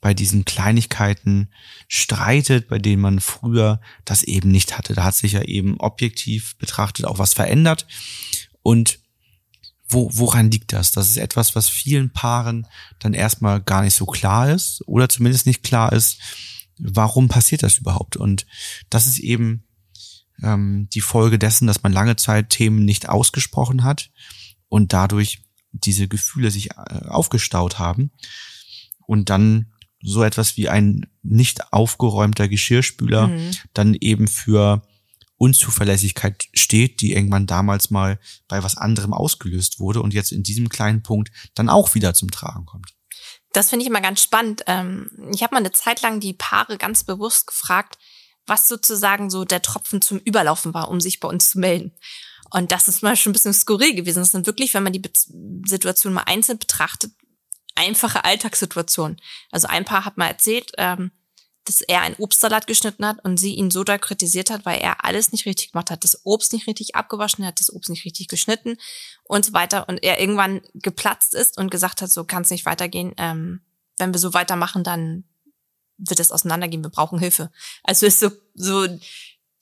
bei 0.00 0.14
diesen 0.14 0.44
Kleinigkeiten 0.44 1.48
streitet, 1.86 2.68
bei 2.68 2.78
denen 2.78 3.00
man 3.00 3.20
früher 3.20 3.80
das 4.04 4.24
eben 4.24 4.50
nicht 4.50 4.76
hatte? 4.76 4.94
Da 4.94 5.04
hat 5.04 5.14
sich 5.14 5.32
ja 5.32 5.42
eben 5.42 5.78
objektiv 5.78 6.56
betrachtet 6.58 7.06
auch 7.06 7.18
was 7.18 7.34
verändert. 7.34 7.86
Und 8.62 8.98
wo, 9.88 10.10
woran 10.12 10.50
liegt 10.50 10.72
das? 10.72 10.90
Das 10.90 11.08
ist 11.08 11.16
etwas, 11.16 11.54
was 11.54 11.68
vielen 11.68 12.10
Paaren 12.10 12.66
dann 12.98 13.14
erstmal 13.14 13.60
gar 13.60 13.82
nicht 13.82 13.94
so 13.94 14.06
klar 14.06 14.50
ist 14.50 14.82
oder 14.86 15.08
zumindest 15.08 15.46
nicht 15.46 15.62
klar 15.62 15.92
ist, 15.92 16.18
warum 16.78 17.28
passiert 17.28 17.62
das 17.62 17.78
überhaupt? 17.78 18.16
Und 18.16 18.46
das 18.90 19.06
ist 19.06 19.20
eben 19.20 19.64
ähm, 20.42 20.88
die 20.92 21.00
Folge 21.00 21.38
dessen, 21.38 21.68
dass 21.68 21.82
man 21.84 21.92
lange 21.92 22.16
Zeit 22.16 22.50
Themen 22.50 22.84
nicht 22.84 23.08
ausgesprochen 23.08 23.84
hat 23.84 24.10
und 24.68 24.92
dadurch 24.92 25.45
diese 25.84 26.08
Gefühle 26.08 26.50
sich 26.50 26.72
äh, 26.72 27.06
aufgestaut 27.08 27.78
haben 27.78 28.10
und 29.06 29.30
dann 29.30 29.72
so 30.02 30.22
etwas 30.22 30.56
wie 30.56 30.68
ein 30.68 31.06
nicht 31.22 31.72
aufgeräumter 31.72 32.48
Geschirrspüler 32.48 33.28
mhm. 33.28 33.50
dann 33.72 33.94
eben 33.94 34.28
für 34.28 34.86
Unzuverlässigkeit 35.38 36.48
steht, 36.54 37.00
die 37.00 37.12
irgendwann 37.12 37.46
damals 37.46 37.90
mal 37.90 38.18
bei 38.48 38.62
was 38.62 38.76
anderem 38.76 39.12
ausgelöst 39.12 39.80
wurde 39.80 40.00
und 40.00 40.14
jetzt 40.14 40.32
in 40.32 40.42
diesem 40.42 40.68
kleinen 40.68 41.02
Punkt 41.02 41.30
dann 41.54 41.68
auch 41.68 41.94
wieder 41.94 42.14
zum 42.14 42.30
Tragen 42.30 42.64
kommt. 42.64 42.94
Das 43.52 43.70
finde 43.70 43.84
ich 43.84 43.90
immer 43.90 44.00
ganz 44.00 44.22
spannend. 44.22 44.62
Ähm, 44.66 45.10
ich 45.34 45.42
habe 45.42 45.54
mal 45.54 45.60
eine 45.60 45.72
Zeit 45.72 46.02
lang 46.02 46.20
die 46.20 46.34
Paare 46.34 46.78
ganz 46.78 47.04
bewusst 47.04 47.46
gefragt, 47.46 47.98
was 48.46 48.68
sozusagen 48.68 49.30
so 49.30 49.44
der 49.44 49.62
Tropfen 49.62 50.00
zum 50.00 50.18
Überlaufen 50.18 50.72
war, 50.72 50.88
um 50.88 51.00
sich 51.00 51.20
bei 51.20 51.28
uns 51.28 51.50
zu 51.50 51.58
melden. 51.58 51.92
Und 52.56 52.72
das 52.72 52.88
ist 52.88 53.02
mal 53.02 53.16
schon 53.16 53.32
ein 53.32 53.34
bisschen 53.34 53.52
skurril 53.52 53.94
gewesen. 53.94 54.20
Das 54.20 54.30
sind 54.30 54.46
wirklich, 54.46 54.72
wenn 54.72 54.82
man 54.82 54.94
die 54.94 55.02
Situation 55.66 56.14
mal 56.14 56.22
einzeln 56.22 56.58
betrachtet, 56.58 57.12
einfache 57.74 58.24
Alltagssituationen. 58.24 59.20
Also 59.50 59.68
ein 59.68 59.84
Paar 59.84 60.06
hat 60.06 60.16
mal 60.16 60.28
erzählt, 60.28 60.72
ähm, 60.78 61.10
dass 61.66 61.82
er 61.82 62.00
einen 62.00 62.14
Obstsalat 62.16 62.66
geschnitten 62.66 63.04
hat 63.04 63.22
und 63.22 63.36
sie 63.36 63.56
ihn 63.56 63.70
so 63.70 63.84
da 63.84 63.98
kritisiert 63.98 64.48
hat, 64.48 64.64
weil 64.64 64.80
er 64.80 65.04
alles 65.04 65.32
nicht 65.32 65.44
richtig 65.44 65.72
gemacht 65.72 65.90
hat, 65.90 66.02
das 66.02 66.24
Obst 66.24 66.54
nicht 66.54 66.66
richtig 66.66 66.94
abgewaschen 66.94 67.44
hat, 67.44 67.60
das 67.60 67.70
Obst 67.70 67.90
nicht 67.90 68.06
richtig 68.06 68.28
geschnitten 68.28 68.78
und 69.24 69.44
so 69.44 69.52
weiter. 69.52 69.86
Und 69.86 70.02
er 70.02 70.18
irgendwann 70.18 70.62
geplatzt 70.72 71.34
ist 71.34 71.58
und 71.58 71.70
gesagt 71.70 72.00
hat, 72.00 72.10
so 72.10 72.24
kann 72.24 72.40
es 72.40 72.48
nicht 72.48 72.64
weitergehen. 72.64 73.12
Ähm, 73.18 73.60
wenn 73.98 74.14
wir 74.14 74.18
so 74.18 74.32
weitermachen, 74.32 74.82
dann 74.82 75.24
wird 75.98 76.20
es 76.20 76.32
auseinandergehen, 76.32 76.82
wir 76.82 76.90
brauchen 76.90 77.18
Hilfe. 77.18 77.50
Also 77.82 78.06
ist 78.06 78.20
so, 78.20 78.30
so 78.54 78.86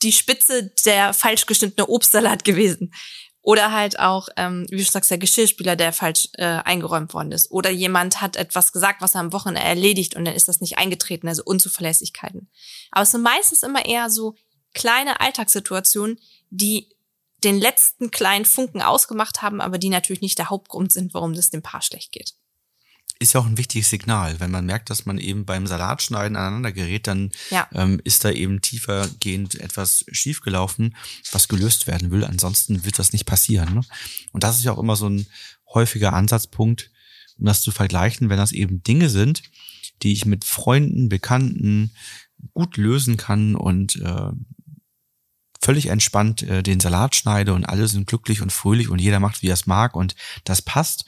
die 0.04 0.12
Spitze 0.12 0.72
der 0.84 1.12
falsch 1.12 1.46
geschnittene 1.46 1.88
Obstsalat 1.88 2.44
gewesen. 2.44 2.94
Oder 3.40 3.72
halt 3.72 3.98
auch, 3.98 4.28
ähm, 4.36 4.66
wie 4.70 4.78
du 4.78 4.84
sagst, 4.84 5.10
der 5.10 5.18
Geschirrspüler, 5.18 5.76
der 5.76 5.92
falsch 5.92 6.28
äh, 6.34 6.44
eingeräumt 6.44 7.12
worden 7.12 7.32
ist. 7.32 7.50
Oder 7.50 7.70
jemand 7.70 8.22
hat 8.22 8.36
etwas 8.36 8.72
gesagt, 8.72 9.02
was 9.02 9.14
er 9.14 9.20
am 9.20 9.32
Wochenende 9.32 9.60
erledigt 9.60 10.16
und 10.16 10.24
dann 10.24 10.34
ist 10.34 10.48
das 10.48 10.62
nicht 10.62 10.78
eingetreten, 10.78 11.28
also 11.28 11.42
Unzuverlässigkeiten. 11.44 12.48
Aber 12.90 13.02
es 13.02 13.10
sind 13.10 13.22
meistens 13.22 13.62
immer 13.62 13.84
eher 13.84 14.08
so 14.08 14.34
kleine 14.72 15.20
Alltagssituationen, 15.20 16.18
die 16.48 16.88
den 17.42 17.60
letzten 17.60 18.10
kleinen 18.10 18.46
Funken 18.46 18.80
ausgemacht 18.80 19.42
haben, 19.42 19.60
aber 19.60 19.76
die 19.76 19.90
natürlich 19.90 20.22
nicht 20.22 20.38
der 20.38 20.48
Hauptgrund 20.48 20.92
sind, 20.92 21.12
warum 21.12 21.32
es 21.32 21.50
dem 21.50 21.62
Paar 21.62 21.82
schlecht 21.82 22.12
geht 22.12 22.34
ist 23.24 23.32
ja 23.32 23.40
auch 23.40 23.46
ein 23.46 23.58
wichtiges 23.58 23.90
Signal. 23.90 24.38
Wenn 24.38 24.50
man 24.52 24.64
merkt, 24.66 24.88
dass 24.90 25.06
man 25.06 25.18
eben 25.18 25.44
beim 25.44 25.66
Salatschneiden 25.66 26.36
aneinander 26.36 26.70
gerät, 26.72 27.06
dann 27.08 27.30
Ja. 27.50 27.68
ähm, 27.72 28.00
ist 28.04 28.24
da 28.24 28.30
eben 28.30 28.60
tiefergehend 28.60 29.56
etwas 29.56 30.04
schiefgelaufen, 30.12 30.94
was 31.32 31.48
gelöst 31.48 31.86
werden 31.86 32.10
will. 32.12 32.24
Ansonsten 32.24 32.84
wird 32.84 32.98
das 32.98 33.12
nicht 33.12 33.26
passieren. 33.26 33.74
Ne? 33.74 33.80
Und 34.32 34.44
das 34.44 34.56
ist 34.58 34.64
ja 34.64 34.72
auch 34.72 34.78
immer 34.78 34.96
so 34.96 35.08
ein 35.08 35.26
häufiger 35.74 36.12
Ansatzpunkt, 36.12 36.90
um 37.38 37.46
das 37.46 37.60
zu 37.62 37.72
vergleichen, 37.72 38.28
wenn 38.28 38.38
das 38.38 38.52
eben 38.52 38.82
Dinge 38.84 39.08
sind, 39.10 39.42
die 40.02 40.12
ich 40.12 40.24
mit 40.24 40.44
Freunden, 40.44 41.08
Bekannten 41.08 41.90
gut 42.52 42.76
lösen 42.76 43.16
kann 43.16 43.56
und 43.56 43.96
äh, 43.96 44.30
völlig 45.62 45.86
entspannt 45.86 46.42
äh, 46.42 46.62
den 46.62 46.78
Salat 46.78 47.16
schneide 47.16 47.54
und 47.54 47.64
alle 47.64 47.88
sind 47.88 48.06
glücklich 48.06 48.42
und 48.42 48.52
fröhlich 48.52 48.90
und 48.90 49.00
jeder 49.00 49.18
macht, 49.18 49.42
wie 49.42 49.48
er 49.48 49.54
es 49.54 49.66
mag 49.66 49.96
und 49.96 50.14
das 50.44 50.60
passt. 50.60 51.06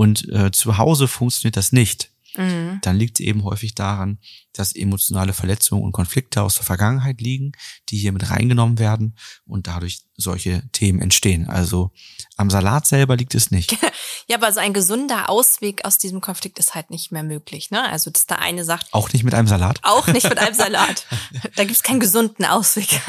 Und 0.00 0.26
äh, 0.30 0.50
zu 0.50 0.78
Hause 0.78 1.08
funktioniert 1.08 1.58
das 1.58 1.72
nicht. 1.72 2.10
Mhm. 2.34 2.78
Dann 2.80 2.96
liegt 2.96 3.20
es 3.20 3.26
eben 3.26 3.44
häufig 3.44 3.74
daran, 3.74 4.18
dass 4.54 4.74
emotionale 4.74 5.34
Verletzungen 5.34 5.82
und 5.82 5.92
Konflikte 5.92 6.40
aus 6.40 6.54
der 6.54 6.64
Vergangenheit 6.64 7.20
liegen, 7.20 7.52
die 7.90 7.98
hier 7.98 8.12
mit 8.12 8.30
reingenommen 8.30 8.78
werden 8.78 9.14
und 9.44 9.66
dadurch 9.66 10.04
solche 10.16 10.62
Themen 10.72 11.02
entstehen. 11.02 11.50
Also 11.50 11.90
am 12.38 12.48
Salat 12.48 12.86
selber 12.86 13.16
liegt 13.16 13.34
es 13.34 13.50
nicht. 13.50 13.76
Ja, 14.28 14.36
aber 14.36 14.52
so 14.52 14.60
ein 14.60 14.72
gesunder 14.72 15.28
Ausweg 15.28 15.84
aus 15.84 15.98
diesem 15.98 16.20
Konflikt 16.20 16.60
ist 16.60 16.76
halt 16.76 16.90
nicht 16.90 17.10
mehr 17.10 17.24
möglich. 17.24 17.72
Ne? 17.72 17.82
Also, 17.90 18.10
dass 18.10 18.26
der 18.26 18.38
eine 18.38 18.64
sagt, 18.64 18.86
Auch 18.92 19.12
nicht 19.12 19.24
mit 19.24 19.34
einem 19.34 19.48
Salat. 19.48 19.80
auch 19.82 20.06
nicht 20.06 20.28
mit 20.28 20.38
einem 20.38 20.54
Salat. 20.64 21.04
Da 21.56 21.64
gibt's 21.64 21.82
keinen 21.82 21.98
gesunden 21.98 22.44
Ausweg. 22.44 22.86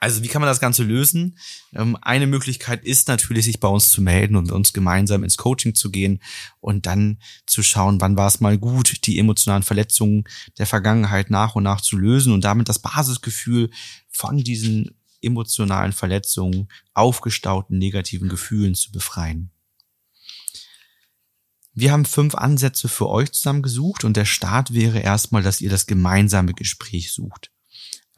Also 0.00 0.22
wie 0.22 0.28
kann 0.28 0.40
man 0.40 0.48
das 0.48 0.60
Ganze 0.60 0.82
lösen? 0.82 1.38
Ähm, 1.74 1.96
eine 2.00 2.26
Möglichkeit 2.26 2.84
ist 2.84 3.08
natürlich, 3.08 3.44
sich 3.44 3.60
bei 3.60 3.68
uns 3.68 3.90
zu 3.90 4.00
melden 4.00 4.34
und 4.34 4.50
uns 4.50 4.72
gemeinsam 4.72 5.22
ins 5.22 5.36
Coaching 5.36 5.74
zu 5.74 5.90
gehen 5.90 6.22
und 6.60 6.86
dann 6.86 7.18
zu 7.46 7.62
schauen, 7.62 8.00
wann 8.00 8.16
war 8.16 8.26
es 8.26 8.40
mal 8.40 8.56
gut, 8.56 9.06
die 9.06 9.18
emotionalen 9.18 9.62
Verletzungen 9.62 10.24
der 10.58 10.66
Vergangenheit 10.66 11.28
nach 11.28 11.54
und 11.54 11.64
nach 11.64 11.82
zu 11.82 11.98
lösen 11.98 12.32
und 12.32 12.44
damit 12.44 12.70
das 12.70 12.78
Basisgefühl 12.78 13.70
von 14.08 14.38
diesen 14.38 14.96
emotionalen 15.22 15.92
Verletzungen, 15.92 16.68
aufgestauten 16.94 17.76
negativen 17.78 18.30
Gefühlen 18.30 18.74
zu 18.74 18.92
befreien. 18.92 19.50
Wir 21.74 21.92
haben 21.92 22.06
fünf 22.06 22.34
Ansätze 22.34 22.88
für 22.88 23.08
euch 23.08 23.32
zusammengesucht 23.32 24.04
und 24.04 24.16
der 24.16 24.24
Start 24.24 24.72
wäre 24.72 25.00
erstmal, 25.00 25.42
dass 25.42 25.60
ihr 25.60 25.70
das 25.70 25.86
gemeinsame 25.86 26.54
Gespräch 26.54 27.12
sucht. 27.12 27.49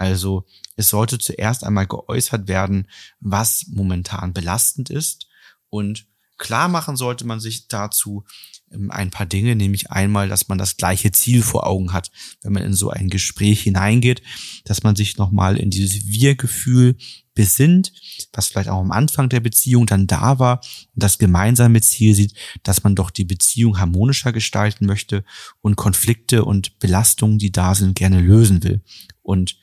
Also 0.03 0.45
es 0.75 0.89
sollte 0.89 1.19
zuerst 1.19 1.63
einmal 1.63 1.87
geäußert 1.87 2.49
werden, 2.49 2.89
was 3.21 3.67
momentan 3.69 4.33
belastend 4.33 4.91
ist 4.91 5.29
und 5.71 6.09
klar 6.39 6.67
machen 6.67 6.97
sollte 6.97 7.25
man 7.25 7.39
sich 7.39 7.69
dazu 7.69 8.25
ähm, 8.73 8.91
ein 8.91 9.11
paar 9.11 9.27
Dinge, 9.27 9.55
nämlich 9.55 9.93
einmal, 9.93 10.29
dass 10.29 10.49
man 10.49 10.59
das 10.59 10.77
gleiche 10.77 11.13
Ziel 11.13 11.41
vor 11.41 11.69
Augen 11.69 11.93
hat, 11.93 12.11
wenn 12.43 12.53
man 12.53 12.65
in 12.65 12.75
so 12.75 12.91
ein 12.91 13.11
Gespräch 13.11 13.63
hineingeht, 13.63 14.23
dass 14.65 14.83
man 14.83 14.97
sich 14.97 15.19
nochmal 15.19 15.57
in 15.57 15.71
dieses 15.71 16.09
Wir-Gefühl 16.09 16.97
besinnt, 17.35 17.93
was 18.33 18.49
vielleicht 18.49 18.71
auch 18.71 18.81
am 18.81 18.91
Anfang 18.91 19.29
der 19.29 19.39
Beziehung 19.39 19.87
dann 19.87 20.09
da 20.09 20.41
war 20.41 20.61
und 20.95 21.03
das 21.03 21.19
gemeinsame 21.19 21.81
Ziel 21.81 22.17
sieht, 22.17 22.35
dass 22.65 22.83
man 22.83 22.97
doch 22.97 23.11
die 23.11 23.25
Beziehung 23.25 23.79
harmonischer 23.79 24.33
gestalten 24.33 24.85
möchte 24.85 25.25
und 25.61 25.77
Konflikte 25.77 26.45
und 26.45 26.81
Belastungen, 26.81 27.39
die 27.39 27.53
da 27.53 27.77
sind, 27.77 27.95
gerne 27.95 28.21
lösen 28.21 28.65
will. 28.65 28.83
Und 29.23 29.57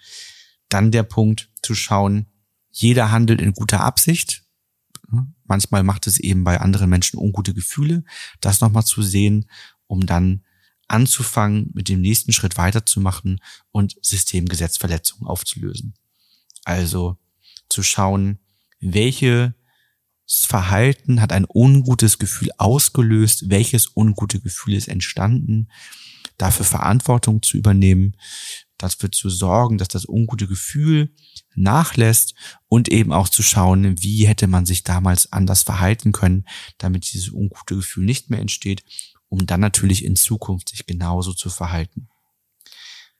dann 0.70 0.92
der 0.92 1.04
Punkt 1.04 1.50
zu 1.62 1.76
schauen, 1.76 2.28
jeder 2.72 3.12
handelt 3.12 3.42
in 3.42 3.54
guter 3.54 3.82
Absicht. 3.82 4.44
Manchmal 5.46 5.84
macht 5.84 6.08
es 6.08 6.20
eben 6.20 6.44
bei 6.44 6.62
anderen 6.62 6.90
Menschen 6.90 7.18
ungute 7.18 7.54
Gefühle. 7.54 8.04
Das 8.42 8.62
nochmal 8.62 8.86
zu 8.86 9.02
sehen, 9.02 9.50
um 9.88 10.06
dann 10.06 10.44
anzufangen, 10.88 11.72
mit 11.74 11.90
dem 11.90 12.02
nächsten 12.02 12.32
Schritt 12.32 12.58
weiterzumachen 12.58 13.40
und 13.72 13.98
Systemgesetzverletzungen 14.02 15.28
aufzulösen. 15.28 15.94
Also 16.64 17.18
zu 17.70 17.84
schauen, 17.84 18.40
welches 18.80 19.54
Verhalten 20.28 21.22
hat 21.22 21.32
ein 21.32 21.46
ungutes 21.48 22.20
Gefühl 22.20 22.50
ausgelöst, 22.58 23.50
welches 23.50 23.96
ungute 23.96 24.40
Gefühl 24.40 24.76
ist 24.76 24.88
entstanden, 24.88 25.70
dafür 26.38 26.66
Verantwortung 26.66 27.42
zu 27.42 27.58
übernehmen, 27.58 28.16
dafür 28.84 29.12
zu 29.12 29.30
sorgen, 29.30 29.78
dass 29.78 29.88
das 29.88 30.08
ungute 30.08 30.48
Gefühl 30.48 31.14
nachlässt 31.56 32.34
und 32.68 32.90
eben 32.90 33.14
auch 33.14 33.30
zu 33.30 33.44
schauen, 33.44 34.02
wie 34.02 34.28
hätte 34.28 34.48
man 34.48 34.66
sich 34.66 34.84
damals 34.84 35.32
anders 35.32 35.62
verhalten 35.62 36.12
können, 36.12 36.46
damit 36.78 37.12
dieses 37.12 37.30
ungute 37.30 37.76
Gefühl 37.76 38.06
nicht 38.06 38.30
mehr 38.30 38.40
entsteht, 38.40 38.84
um 39.28 39.46
dann 39.46 39.60
natürlich 39.60 40.04
in 40.04 40.16
Zukunft 40.16 40.70
sich 40.70 40.86
genauso 40.86 41.34
zu 41.34 41.50
verhalten. 41.50 42.10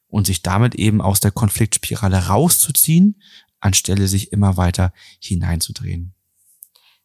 Und 0.08 0.26
sich 0.26 0.42
damit 0.42 0.74
eben 0.74 1.00
aus 1.00 1.20
der 1.20 1.30
Konfliktspirale 1.30 2.26
rauszuziehen, 2.26 3.22
anstelle 3.60 4.08
sich 4.08 4.32
immer 4.32 4.56
weiter 4.56 4.92
hineinzudrehen. 5.20 6.14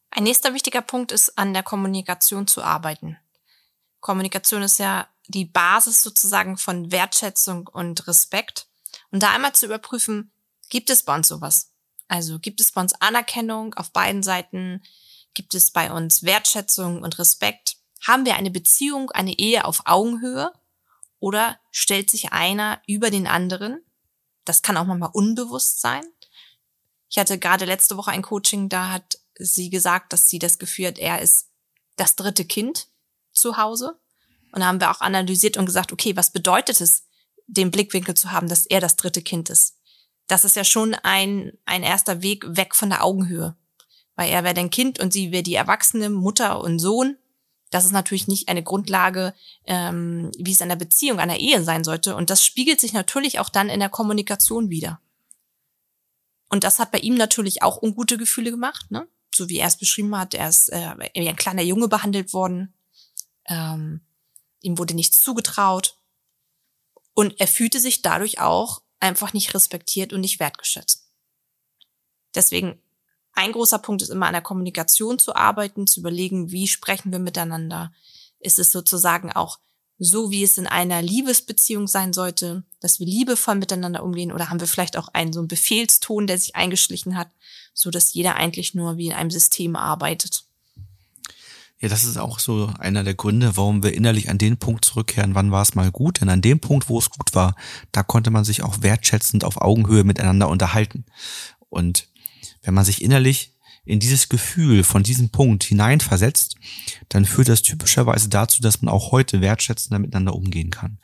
Ein 0.09 0.23
nächster 0.23 0.53
wichtiger 0.53 0.81
Punkt 0.81 1.11
ist, 1.11 1.37
an 1.37 1.53
der 1.53 1.61
Kommunikation 1.61 2.47
zu 2.47 2.63
arbeiten. 2.63 3.17
Kommunikation 3.99 4.61
ist 4.61 4.79
ja 4.79 5.07
die 5.27 5.45
Basis 5.45 6.03
sozusagen 6.03 6.57
von 6.57 6.91
Wertschätzung 6.91 7.67
und 7.67 8.07
Respekt. 8.07 8.67
Und 9.11 9.23
da 9.23 9.31
einmal 9.31 9.53
zu 9.53 9.65
überprüfen, 9.65 10.31
gibt 10.69 10.89
es 10.89 11.03
bei 11.03 11.15
uns 11.15 11.27
sowas? 11.27 11.71
Also 12.07 12.39
gibt 12.39 12.61
es 12.61 12.71
bei 12.71 12.81
uns 12.81 12.93
Anerkennung 12.93 13.73
auf 13.75 13.91
beiden 13.91 14.23
Seiten? 14.23 14.83
Gibt 15.33 15.55
es 15.55 15.71
bei 15.71 15.91
uns 15.91 16.23
Wertschätzung 16.23 17.01
und 17.01 17.17
Respekt? 17.19 17.77
Haben 18.05 18.25
wir 18.25 18.35
eine 18.35 18.51
Beziehung, 18.51 19.11
eine 19.11 19.37
Ehe 19.37 19.65
auf 19.65 19.81
Augenhöhe? 19.85 20.51
Oder 21.19 21.59
stellt 21.71 22.09
sich 22.09 22.31
einer 22.31 22.81
über 22.87 23.09
den 23.09 23.25
anderen? 23.25 23.83
Das 24.43 24.61
kann 24.61 24.77
auch 24.77 24.85
manchmal 24.85 25.09
unbewusst 25.13 25.81
sein. 25.81 26.05
Ich 27.09 27.17
hatte 27.17 27.39
gerade 27.39 27.65
letzte 27.65 27.97
Woche 27.97 28.11
ein 28.11 28.21
Coaching, 28.21 28.69
da 28.69 28.91
hat 28.91 29.19
sie 29.37 29.69
gesagt, 29.69 30.13
dass 30.13 30.27
sie 30.27 30.39
das 30.39 30.59
Gefühl 30.59 30.87
hat, 30.87 30.99
er 30.99 31.21
ist 31.21 31.49
das 31.95 32.15
dritte 32.15 32.45
Kind 32.45 32.87
zu 33.31 33.57
Hause. 33.57 33.99
Und 34.55 34.61
da 34.61 34.67
haben 34.67 34.79
wir 34.79 34.89
auch 34.89 35.01
analysiert 35.01 35.57
und 35.57 35.65
gesagt, 35.65 35.91
okay, 35.91 36.15
was 36.15 36.31
bedeutet 36.31 36.79
es, 36.79 37.03
den 37.45 37.71
Blickwinkel 37.71 38.15
zu 38.15 38.31
haben, 38.31 38.47
dass 38.47 38.65
er 38.65 38.79
das 38.79 38.95
dritte 38.95 39.21
Kind 39.21 39.49
ist? 39.49 39.75
Das 40.27 40.45
ist 40.45 40.55
ja 40.55 40.63
schon 40.63 40.95
ein, 40.95 41.51
ein 41.65 41.83
erster 41.83 42.21
Weg 42.21 42.45
weg 42.47 42.73
von 42.73 42.89
der 42.89 43.03
Augenhöhe. 43.03 43.57
Weil 44.15 44.31
er 44.31 44.45
wäre 44.45 44.53
dein 44.53 44.69
Kind 44.69 45.01
und 45.01 45.11
sie 45.11 45.33
wäre 45.33 45.43
die 45.43 45.55
erwachsene 45.55 46.09
Mutter 46.09 46.61
und 46.61 46.79
Sohn. 46.79 47.17
Das 47.69 47.83
ist 47.83 47.91
natürlich 47.91 48.29
nicht 48.29 48.47
eine 48.47 48.63
Grundlage, 48.63 49.33
ähm, 49.65 50.31
wie 50.37 50.53
es 50.53 50.61
in 50.61 50.69
der 50.69 50.77
Beziehung, 50.77 51.19
einer 51.19 51.37
Ehe 51.37 51.61
sein 51.61 51.83
sollte. 51.83 52.15
Und 52.15 52.29
das 52.29 52.45
spiegelt 52.45 52.79
sich 52.79 52.93
natürlich 52.93 53.39
auch 53.39 53.49
dann 53.49 53.67
in 53.67 53.81
der 53.81 53.89
Kommunikation 53.89 54.69
wieder. 54.69 55.01
Und 56.47 56.63
das 56.63 56.79
hat 56.79 56.91
bei 56.91 56.99
ihm 56.99 57.15
natürlich 57.15 57.61
auch 57.61 57.81
ungute 57.81 58.17
Gefühle 58.17 58.51
gemacht, 58.51 58.89
ne? 58.89 59.05
So 59.33 59.49
wie 59.49 59.57
er 59.57 59.67
es 59.67 59.75
beschrieben 59.75 60.17
hat, 60.17 60.33
er 60.33 60.47
ist 60.47 60.71
äh, 60.71 60.95
wie 61.13 61.27
ein 61.27 61.35
kleiner 61.35 61.63
Junge 61.63 61.89
behandelt 61.89 62.31
worden. 62.31 62.73
Ähm, 63.49 63.99
ihm 64.65 64.77
wurde 64.77 64.93
nichts 64.93 65.21
zugetraut. 65.21 65.97
Und 67.13 67.39
er 67.39 67.47
fühlte 67.47 67.79
sich 67.79 68.01
dadurch 68.01 68.39
auch 68.39 68.81
einfach 68.99 69.33
nicht 69.33 69.53
respektiert 69.53 70.11
und 70.11 70.21
nicht 70.21 70.39
wertgeschätzt. 70.39 71.07
Deswegen, 72.33 72.81
ein 73.33 73.51
großer 73.51 73.79
Punkt 73.79 74.01
ist 74.01 74.09
immer 74.09 74.27
an 74.27 74.33
der 74.33 74.41
Kommunikation 74.41 75.19
zu 75.19 75.35
arbeiten, 75.35 75.87
zu 75.87 76.01
überlegen, 76.01 76.51
wie 76.51 76.67
sprechen 76.67 77.11
wir 77.11 77.19
miteinander. 77.19 77.93
Ist 78.39 78.59
es 78.59 78.71
sozusagen 78.71 79.31
auch 79.31 79.59
so, 79.97 80.29
wie 80.29 80.43
es 80.43 80.57
in 80.57 80.67
einer 80.67 81.01
Liebesbeziehung 81.01 81.87
sein 81.87 82.11
sollte, 82.11 82.63
dass 82.81 82.99
wir 82.99 83.07
liebevoll 83.07 83.55
miteinander 83.55 84.03
umgehen 84.03 84.31
oder 84.31 84.49
haben 84.49 84.59
wir 84.59 84.67
vielleicht 84.67 84.97
auch 84.97 85.07
einen 85.09 85.31
so 85.31 85.39
einen 85.39 85.47
Befehlston, 85.47 86.27
der 86.27 86.37
sich 86.37 86.55
eingeschlichen 86.55 87.17
hat, 87.17 87.29
so 87.73 87.91
dass 87.91 88.13
jeder 88.13 88.35
eigentlich 88.35 88.73
nur 88.73 88.97
wie 88.97 89.07
in 89.07 89.13
einem 89.13 89.31
System 89.31 89.75
arbeitet. 89.77 90.43
Ja, 91.81 91.89
das 91.89 92.05
ist 92.05 92.17
auch 92.17 92.39
so 92.39 92.71
einer 92.79 93.03
der 93.03 93.15
Gründe, 93.15 93.57
warum 93.57 93.83
wir 93.83 93.93
innerlich 93.93 94.29
an 94.29 94.37
den 94.37 94.57
Punkt 94.57 94.85
zurückkehren, 94.85 95.35
wann 95.35 95.51
war 95.51 95.61
es 95.61 95.75
mal 95.75 95.91
gut. 95.91 96.21
Denn 96.21 96.29
an 96.29 96.41
dem 96.41 96.59
Punkt, 96.59 96.87
wo 96.87 96.97
es 96.97 97.09
gut 97.09 97.35
war, 97.35 97.55
da 97.91 98.01
konnte 98.01 98.31
man 98.31 98.45
sich 98.45 98.63
auch 98.63 98.81
wertschätzend 98.81 99.43
auf 99.43 99.61
Augenhöhe 99.61 100.05
miteinander 100.05 100.47
unterhalten. 100.47 101.05
Und 101.69 102.07
wenn 102.63 102.73
man 102.73 102.85
sich 102.85 103.01
innerlich 103.01 103.55
in 103.83 103.99
dieses 103.99 104.29
Gefühl 104.29 104.83
von 104.83 105.03
diesem 105.03 105.29
Punkt 105.29 105.63
hineinversetzt, 105.63 106.55
dann 107.09 107.25
führt 107.25 107.49
das 107.49 107.61
typischerweise 107.61 108.29
dazu, 108.29 108.61
dass 108.61 108.81
man 108.81 108.93
auch 108.93 109.11
heute 109.11 109.41
wertschätzender 109.41 109.99
miteinander 109.99 110.33
umgehen 110.33 110.71
kann 110.71 110.97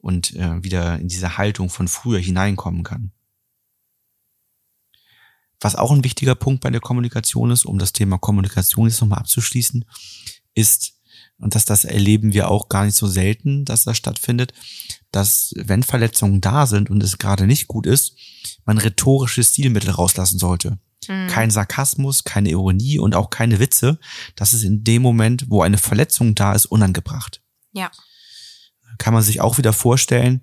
und 0.00 0.36
äh, 0.36 0.62
wieder 0.62 0.98
in 0.98 1.08
diese 1.08 1.38
Haltung 1.38 1.70
von 1.70 1.88
früher 1.88 2.20
hineinkommen 2.20 2.84
kann. 2.84 3.10
Was 5.60 5.76
auch 5.76 5.92
ein 5.92 6.04
wichtiger 6.04 6.34
Punkt 6.34 6.62
bei 6.62 6.70
der 6.70 6.80
Kommunikation 6.80 7.50
ist, 7.50 7.64
um 7.64 7.78
das 7.78 7.92
Thema 7.92 8.18
Kommunikation 8.18 8.88
jetzt 8.88 9.00
nochmal 9.00 9.18
abzuschließen, 9.18 9.84
ist, 10.54 10.94
und 11.38 11.54
dass 11.54 11.64
das 11.64 11.84
erleben 11.84 12.32
wir 12.32 12.50
auch 12.50 12.68
gar 12.68 12.84
nicht 12.84 12.96
so 12.96 13.06
selten, 13.06 13.64
dass 13.64 13.84
das 13.84 13.96
stattfindet, 13.96 14.52
dass 15.10 15.52
wenn 15.56 15.82
Verletzungen 15.82 16.40
da 16.40 16.66
sind 16.66 16.90
und 16.90 17.02
es 17.02 17.18
gerade 17.18 17.46
nicht 17.46 17.66
gut 17.66 17.86
ist, 17.86 18.16
man 18.64 18.78
rhetorische 18.78 19.42
Stilmittel 19.42 19.90
rauslassen 19.90 20.38
sollte. 20.38 20.78
Kein 21.28 21.50
Sarkasmus, 21.50 22.24
keine 22.24 22.50
Ironie 22.50 22.98
und 22.98 23.14
auch 23.16 23.30
keine 23.30 23.58
Witze. 23.58 23.98
Das 24.36 24.52
ist 24.52 24.62
in 24.62 24.84
dem 24.84 25.02
Moment, 25.02 25.46
wo 25.48 25.62
eine 25.62 25.78
Verletzung 25.78 26.34
da 26.34 26.52
ist, 26.52 26.66
unangebracht. 26.66 27.42
Ja. 27.72 27.90
Kann 28.98 29.14
man 29.14 29.22
sich 29.22 29.40
auch 29.40 29.58
wieder 29.58 29.72
vorstellen, 29.72 30.42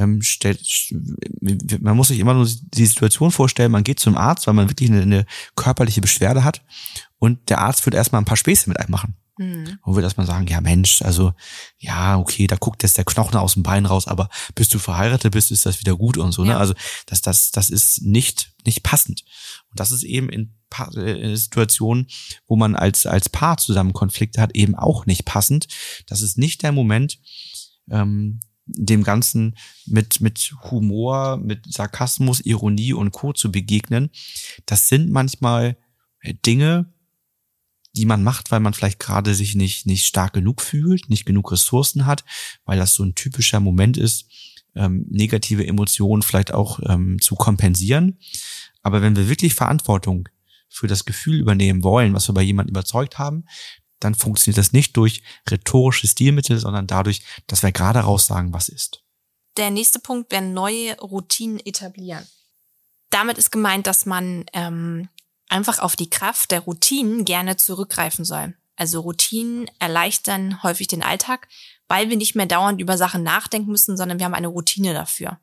ähm, 0.00 0.22
stellt, 0.22 0.60
man 1.80 1.96
muss 1.96 2.08
sich 2.08 2.18
immer 2.18 2.34
nur 2.34 2.46
die 2.46 2.86
Situation 2.86 3.30
vorstellen, 3.30 3.72
man 3.72 3.84
geht 3.84 4.00
zum 4.00 4.16
Arzt, 4.16 4.46
weil 4.46 4.54
man 4.54 4.68
wirklich 4.68 4.90
eine, 4.90 5.02
eine 5.02 5.26
körperliche 5.54 6.00
Beschwerde 6.00 6.42
hat 6.42 6.62
und 7.18 7.48
der 7.50 7.58
Arzt 7.58 7.84
wird 7.86 7.94
erstmal 7.94 8.20
ein 8.20 8.26
paar 8.26 8.36
Späße 8.36 8.68
mit 8.68 8.80
einem 8.80 8.90
machen. 8.90 9.14
Mhm. 9.38 9.78
Und 9.82 9.94
wird 9.94 10.04
erstmal 10.04 10.26
sagen, 10.26 10.46
ja 10.48 10.60
Mensch, 10.60 11.00
also 11.02 11.32
ja, 11.78 12.18
okay, 12.18 12.46
da 12.46 12.56
guckt 12.56 12.82
jetzt 12.82 12.98
der 12.98 13.06
Knochen 13.06 13.36
aus 13.36 13.54
dem 13.54 13.62
Bein 13.62 13.86
raus, 13.86 14.06
aber 14.06 14.28
bis 14.54 14.68
du 14.68 14.78
verheiratet 14.78 15.32
bist, 15.32 15.50
ist 15.50 15.64
das 15.64 15.80
wieder 15.80 15.96
gut 15.96 16.18
und 16.18 16.32
so. 16.32 16.44
Ne? 16.44 16.50
Ja. 16.50 16.58
Also 16.58 16.74
das, 17.06 17.22
das, 17.22 17.50
das 17.50 17.70
ist 17.70 18.02
nicht, 18.02 18.52
nicht 18.66 18.82
passend. 18.82 19.24
Und 19.70 19.80
das 19.80 19.92
ist 19.92 20.02
eben 20.02 20.28
in 20.28 20.54
Pa- 20.68 20.92
äh, 20.92 21.34
Situationen, 21.36 22.06
wo 22.48 22.56
man 22.56 22.76
als, 22.76 23.06
als 23.06 23.30
Paar 23.30 23.56
zusammen 23.56 23.94
Konflikte 23.94 24.42
hat, 24.42 24.54
eben 24.54 24.74
auch 24.74 25.06
nicht 25.06 25.24
passend. 25.24 25.68
Das 26.06 26.20
ist 26.20 26.36
nicht 26.36 26.62
der 26.62 26.72
Moment, 26.72 27.18
ähm, 27.90 28.40
dem 28.76 29.02
Ganzen 29.02 29.56
mit, 29.86 30.20
mit 30.20 30.54
Humor, 30.70 31.36
mit 31.36 31.72
Sarkasmus, 31.72 32.40
Ironie 32.40 32.92
und 32.92 33.10
Co. 33.12 33.32
zu 33.32 33.50
begegnen. 33.50 34.10
Das 34.66 34.88
sind 34.88 35.10
manchmal 35.10 35.76
äh, 36.20 36.34
Dinge, 36.46 36.92
die 37.92 38.06
man 38.06 38.22
macht, 38.22 38.50
weil 38.50 38.60
man 38.60 38.74
vielleicht 38.74 39.00
gerade 39.00 39.34
sich 39.34 39.54
nicht, 39.54 39.86
nicht 39.86 40.06
stark 40.06 40.32
genug 40.32 40.60
fühlt, 40.60 41.10
nicht 41.10 41.26
genug 41.26 41.50
Ressourcen 41.50 42.06
hat, 42.06 42.24
weil 42.64 42.78
das 42.78 42.94
so 42.94 43.02
ein 43.02 43.14
typischer 43.14 43.60
Moment 43.60 43.96
ist, 43.96 44.26
ähm, 44.76 45.06
negative 45.10 45.66
Emotionen 45.66 46.22
vielleicht 46.22 46.54
auch 46.54 46.78
ähm, 46.86 47.18
zu 47.20 47.34
kompensieren. 47.34 48.18
Aber 48.82 49.02
wenn 49.02 49.16
wir 49.16 49.28
wirklich 49.28 49.54
Verantwortung 49.54 50.28
für 50.68 50.86
das 50.86 51.04
Gefühl 51.04 51.40
übernehmen 51.40 51.82
wollen, 51.82 52.14
was 52.14 52.28
wir 52.28 52.34
bei 52.34 52.42
jemandem 52.42 52.74
überzeugt 52.74 53.18
haben, 53.18 53.44
dann 54.00 54.14
funktioniert 54.14 54.58
das 54.58 54.72
nicht 54.72 54.96
durch 54.96 55.22
rhetorische 55.48 56.08
Stilmittel, 56.08 56.58
sondern 56.58 56.86
dadurch, 56.86 57.22
dass 57.46 57.62
wir 57.62 57.72
gerade 57.72 58.00
raus 58.00 58.26
sagen, 58.26 58.52
was 58.52 58.68
ist. 58.68 59.02
Der 59.56 59.70
nächste 59.70 59.98
Punkt 59.98 60.32
wäre 60.32 60.42
neue 60.42 60.98
Routinen 61.00 61.60
etablieren. 61.60 62.26
Damit 63.10 63.38
ist 63.38 63.50
gemeint, 63.50 63.86
dass 63.86 64.06
man 64.06 64.46
ähm, 64.52 65.08
einfach 65.48 65.80
auf 65.80 65.96
die 65.96 66.10
Kraft 66.10 66.50
der 66.50 66.60
Routinen 66.60 67.24
gerne 67.24 67.56
zurückgreifen 67.56 68.24
soll. 68.24 68.56
Also 68.76 69.00
Routinen 69.00 69.70
erleichtern 69.78 70.62
häufig 70.62 70.86
den 70.86 71.02
Alltag, 71.02 71.48
weil 71.88 72.08
wir 72.08 72.16
nicht 72.16 72.34
mehr 72.34 72.46
dauernd 72.46 72.80
über 72.80 72.96
Sachen 72.96 73.22
nachdenken 73.22 73.70
müssen, 73.70 73.96
sondern 73.96 74.18
wir 74.18 74.24
haben 74.24 74.34
eine 74.34 74.48
Routine 74.48 74.94
dafür. 74.94 75.38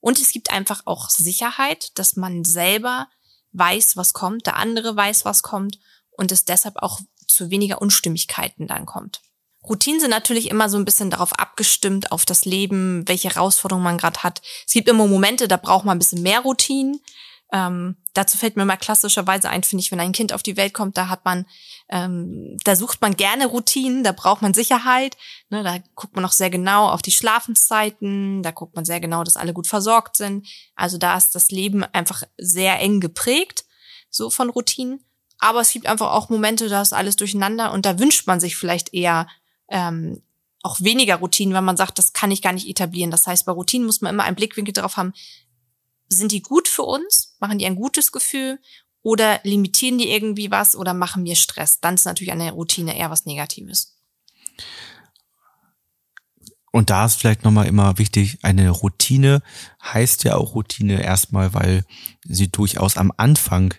Und 0.00 0.20
es 0.20 0.32
gibt 0.32 0.50
einfach 0.50 0.82
auch 0.84 1.08
Sicherheit, 1.08 1.98
dass 1.98 2.16
man 2.16 2.44
selber 2.44 3.08
weiß, 3.52 3.96
was 3.96 4.12
kommt, 4.12 4.46
der 4.46 4.56
andere 4.56 4.94
weiß, 4.94 5.24
was 5.24 5.42
kommt 5.42 5.78
und 6.10 6.32
es 6.32 6.44
deshalb 6.44 6.76
auch 6.76 7.00
zu 7.28 7.50
weniger 7.50 7.80
Unstimmigkeiten 7.80 8.66
dann 8.66 8.86
kommt. 8.86 9.20
Routinen 9.68 10.00
sind 10.00 10.10
natürlich 10.10 10.50
immer 10.50 10.68
so 10.68 10.78
ein 10.78 10.84
bisschen 10.84 11.10
darauf 11.10 11.32
abgestimmt, 11.32 12.12
auf 12.12 12.24
das 12.24 12.44
Leben, 12.44 13.06
welche 13.06 13.28
Herausforderungen 13.28 13.84
man 13.84 13.98
gerade 13.98 14.22
hat. 14.22 14.40
Es 14.66 14.72
gibt 14.72 14.88
immer 14.88 15.06
Momente, 15.06 15.48
da 15.48 15.56
braucht 15.56 15.84
man 15.84 15.96
ein 15.96 15.98
bisschen 15.98 16.22
mehr 16.22 16.40
Routinen. 16.40 17.00
Ähm, 17.50 17.96
dazu 18.12 18.36
fällt 18.36 18.56
mir 18.56 18.66
mal 18.66 18.76
klassischerweise 18.76 19.48
ein, 19.48 19.62
finde 19.62 19.82
ich, 19.82 19.90
wenn 19.90 20.00
ein 20.00 20.12
Kind 20.12 20.32
auf 20.32 20.42
die 20.42 20.56
Welt 20.58 20.74
kommt, 20.74 20.98
da 20.98 21.08
hat 21.08 21.24
man, 21.24 21.46
ähm, 21.88 22.56
da 22.64 22.76
sucht 22.76 23.00
man 23.00 23.16
gerne 23.16 23.46
Routinen, 23.46 24.04
da 24.04 24.12
braucht 24.12 24.42
man 24.42 24.52
Sicherheit. 24.52 25.16
Ne, 25.48 25.62
da 25.62 25.78
guckt 25.94 26.14
man 26.14 26.24
auch 26.24 26.32
sehr 26.32 26.50
genau 26.50 26.88
auf 26.88 27.00
die 27.00 27.10
Schlafenszeiten, 27.10 28.42
da 28.42 28.50
guckt 28.50 28.76
man 28.76 28.84
sehr 28.84 29.00
genau, 29.00 29.24
dass 29.24 29.38
alle 29.38 29.54
gut 29.54 29.66
versorgt 29.66 30.16
sind. 30.16 30.46
Also 30.76 30.98
da 30.98 31.16
ist 31.16 31.34
das 31.34 31.50
Leben 31.50 31.84
einfach 31.84 32.22
sehr 32.36 32.80
eng 32.80 33.00
geprägt, 33.00 33.64
so 34.10 34.28
von 34.28 34.50
Routinen. 34.50 35.07
Aber 35.38 35.60
es 35.60 35.72
gibt 35.72 35.86
einfach 35.86 36.10
auch 36.10 36.28
Momente, 36.28 36.68
da 36.68 36.82
ist 36.82 36.92
alles 36.92 37.16
durcheinander 37.16 37.72
und 37.72 37.86
da 37.86 37.98
wünscht 37.98 38.26
man 38.26 38.40
sich 38.40 38.56
vielleicht 38.56 38.92
eher 38.92 39.28
ähm, 39.68 40.22
auch 40.62 40.80
weniger 40.80 41.16
Routinen, 41.16 41.54
weil 41.54 41.62
man 41.62 41.76
sagt, 41.76 41.98
das 41.98 42.12
kann 42.12 42.30
ich 42.30 42.42
gar 42.42 42.52
nicht 42.52 42.68
etablieren. 42.68 43.10
Das 43.10 43.26
heißt, 43.26 43.46
bei 43.46 43.52
Routinen 43.52 43.86
muss 43.86 44.00
man 44.00 44.14
immer 44.14 44.24
einen 44.24 44.36
Blickwinkel 44.36 44.72
darauf 44.72 44.96
haben, 44.96 45.12
sind 46.08 46.32
die 46.32 46.42
gut 46.42 46.68
für 46.68 46.82
uns? 46.82 47.36
Machen 47.38 47.58
die 47.58 47.66
ein 47.66 47.76
gutes 47.76 48.12
Gefühl? 48.12 48.58
Oder 49.02 49.40
limitieren 49.44 49.98
die 49.98 50.10
irgendwie 50.10 50.50
was 50.50 50.74
oder 50.74 50.94
machen 50.94 51.22
mir 51.22 51.36
Stress? 51.36 51.80
Dann 51.80 51.94
ist 51.94 52.04
natürlich 52.04 52.32
eine 52.32 52.52
Routine 52.52 52.96
eher 52.96 53.10
was 53.10 53.26
Negatives. 53.26 53.96
Und 56.72 56.90
da 56.90 57.06
ist 57.06 57.14
vielleicht 57.14 57.44
nochmal 57.44 57.66
immer 57.66 57.98
wichtig, 57.98 58.38
eine 58.42 58.70
Routine 58.70 59.42
heißt 59.82 60.24
ja 60.24 60.36
auch 60.36 60.54
Routine 60.54 61.02
erstmal, 61.02 61.54
weil 61.54 61.84
sie 62.24 62.50
durchaus 62.50 62.96
am 62.96 63.12
Anfang 63.16 63.74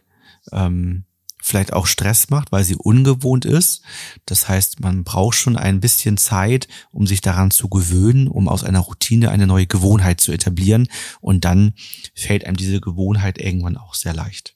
ähm, 0.52 1.06
vielleicht 1.42 1.74
auch 1.74 1.88
Stress 1.88 2.30
macht, 2.30 2.52
weil 2.52 2.64
sie 2.64 2.76
ungewohnt 2.76 3.46
ist. 3.46 3.82
Das 4.26 4.48
heißt, 4.48 4.82
man 4.82 5.04
braucht 5.04 5.36
schon 5.36 5.58
ein 5.58 5.80
bisschen 5.80 6.18
Zeit, 6.18 6.68
um 6.92 7.08
sich 7.08 7.22
daran 7.22 7.52
zu 7.52 7.70
gewöhnen, 7.70 8.28
um 8.28 8.48
aus 8.48 8.64
einer 8.64 8.80
Routine 8.80 9.32
eine 9.32 9.48
neue 9.48 9.68
Gewohnheit 9.68 10.22
zu 10.22 10.32
etablieren. 10.32 10.88
Und 11.22 11.46
dann 11.46 11.74
fällt 12.14 12.46
einem 12.46 12.58
diese 12.58 12.82
Gewohnheit 12.82 13.38
irgendwann 13.40 13.78
auch 13.78 13.96
sehr 13.96 14.14
leicht. 14.14 14.56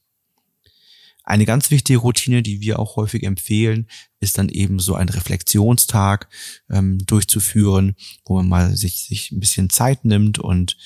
Eine 1.25 1.45
ganz 1.45 1.71
wichtige 1.71 1.99
Routine, 1.99 2.43
die 2.43 2.59
wir 2.59 2.79
auch 2.79 2.97
häufig 2.97 3.23
empfehlen, 3.23 3.87
ist 4.23 4.37
dann 4.37 4.49
eben 4.49 4.79
so 4.79 4.95
ein 4.95 5.09
Reflexionstag 5.09 6.29
ähm, 6.71 6.97
durchzuführen, 7.05 7.95
wo 8.25 8.37
man 8.37 8.47
mal 8.47 8.75
sich, 8.75 9.03
sich 9.05 9.31
ein 9.31 9.39
bisschen 9.39 9.69
Zeit 9.69 10.05
nimmt 10.05 10.39
und 10.39 10.77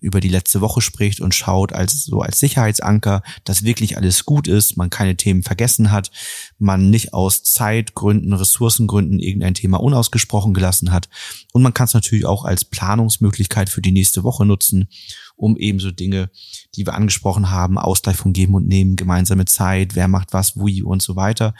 über 0.00 0.20
die 0.20 0.28
letzte 0.28 0.60
Woche 0.60 0.80
spricht 0.80 1.20
und 1.20 1.34
schaut 1.34 1.72
als 1.72 2.04
so 2.04 2.20
als 2.20 2.40
Sicherheitsanker, 2.40 3.22
dass 3.44 3.62
wirklich 3.62 3.96
alles 3.96 4.24
gut 4.24 4.48
ist, 4.48 4.76
man 4.76 4.90
keine 4.90 5.16
Themen 5.16 5.42
vergessen 5.42 5.90
hat, 5.92 6.10
man 6.58 6.90
nicht 6.90 7.12
aus 7.12 7.42
Zeitgründen, 7.42 8.32
Ressourcengründen 8.32 9.18
irgendein 9.18 9.54
Thema 9.54 9.80
unausgesprochen 9.80 10.54
gelassen 10.54 10.92
hat. 10.92 11.08
Und 11.52 11.62
man 11.62 11.74
kann 11.74 11.86
es 11.86 11.94
natürlich 11.94 12.24
auch 12.24 12.44
als 12.44 12.64
Planungsmöglichkeit 12.64 13.68
für 13.68 13.82
die 13.82 13.92
nächste 13.92 14.24
Woche 14.24 14.46
nutzen, 14.46 14.88
um 15.36 15.56
eben 15.56 15.80
so 15.80 15.90
Dinge, 15.90 16.30
die 16.74 16.86
wir 16.86 16.94
angesprochen 16.94 17.50
haben, 17.50 17.78
Ausgleich 17.78 18.16
von 18.16 18.32
Geben 18.32 18.54
und 18.54 18.66
Nehmen, 18.66 18.96
gemeinsame 18.96 19.44
Zeit, 19.44 19.94
wer 19.94 20.08
macht 20.08 20.32
was, 20.32 20.56
wie 20.56 20.82
und 20.82 21.02
so 21.02 21.16
weiter, 21.16 21.54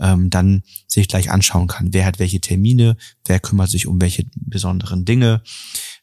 ähm, 0.00 0.30
dann 0.30 0.62
sich 0.86 1.08
gleich 1.08 1.30
anschauen 1.30 1.66
kann. 1.66 1.92
Wer 1.92 2.06
hat 2.06 2.18
welche 2.18 2.40
Termine, 2.40 2.96
wer 3.24 3.40
kümmert 3.40 3.70
sich 3.70 3.86
um 3.86 4.00
welche 4.00 4.24
besonderen 4.34 5.04
Dinge, 5.04 5.42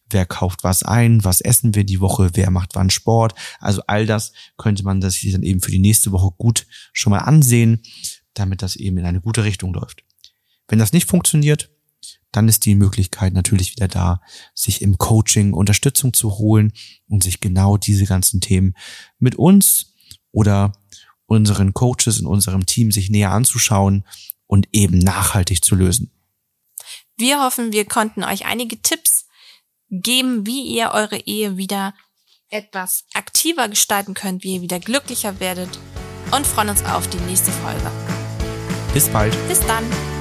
wer 0.09 0.25
kauft 0.25 0.63
was 0.63 0.83
ein, 0.83 1.23
was 1.23 1.41
essen 1.41 1.75
wir 1.75 1.83
die 1.83 1.99
Woche, 1.99 2.31
wer 2.33 2.51
macht 2.51 2.75
wann 2.75 2.89
Sport. 2.89 3.33
Also 3.59 3.81
all 3.87 4.05
das 4.05 4.33
könnte 4.57 4.83
man 4.83 5.01
sich 5.01 5.31
dann 5.31 5.43
eben 5.43 5.61
für 5.61 5.71
die 5.71 5.79
nächste 5.79 6.11
Woche 6.11 6.33
gut 6.37 6.67
schon 6.93 7.11
mal 7.11 7.19
ansehen, 7.19 7.81
damit 8.33 8.61
das 8.61 8.75
eben 8.75 8.97
in 8.97 9.05
eine 9.05 9.21
gute 9.21 9.43
Richtung 9.43 9.73
läuft. 9.73 10.03
Wenn 10.67 10.79
das 10.79 10.93
nicht 10.93 11.07
funktioniert, 11.07 11.69
dann 12.31 12.47
ist 12.47 12.65
die 12.65 12.75
Möglichkeit 12.75 13.33
natürlich 13.33 13.75
wieder 13.75 13.87
da, 13.87 14.21
sich 14.55 14.81
im 14.81 14.97
Coaching 14.97 15.53
Unterstützung 15.53 16.13
zu 16.13 16.37
holen 16.37 16.73
und 17.07 17.23
sich 17.23 17.39
genau 17.39 17.77
diese 17.77 18.05
ganzen 18.05 18.41
Themen 18.41 18.73
mit 19.19 19.35
uns 19.35 19.93
oder 20.31 20.73
unseren 21.25 21.73
Coaches 21.73 22.19
in 22.19 22.25
unserem 22.25 22.65
Team 22.65 22.91
sich 22.91 23.09
näher 23.09 23.31
anzuschauen 23.31 24.03
und 24.53 24.69
eben 24.71 24.99
nachhaltig 24.99 25.65
zu 25.65 25.73
lösen. 25.73 26.11
Wir 27.17 27.41
hoffen, 27.41 27.73
wir 27.73 27.85
konnten 27.85 28.23
euch 28.23 28.45
einige 28.45 28.79
Tipps 28.79 29.25
geben, 29.89 30.45
wie 30.45 30.61
ihr 30.61 30.91
eure 30.91 31.17
Ehe 31.17 31.57
wieder 31.57 31.95
etwas 32.49 33.05
aktiver 33.15 33.67
gestalten 33.67 34.13
könnt, 34.13 34.43
wie 34.43 34.55
ihr 34.55 34.61
wieder 34.61 34.79
glücklicher 34.79 35.39
werdet 35.39 35.79
und 36.29 36.45
freuen 36.45 36.69
uns 36.69 36.85
auf 36.85 37.09
die 37.09 37.17
nächste 37.21 37.51
Folge. 37.51 37.91
Bis 38.93 39.09
bald. 39.09 39.35
Bis 39.47 39.59
dann! 39.61 40.12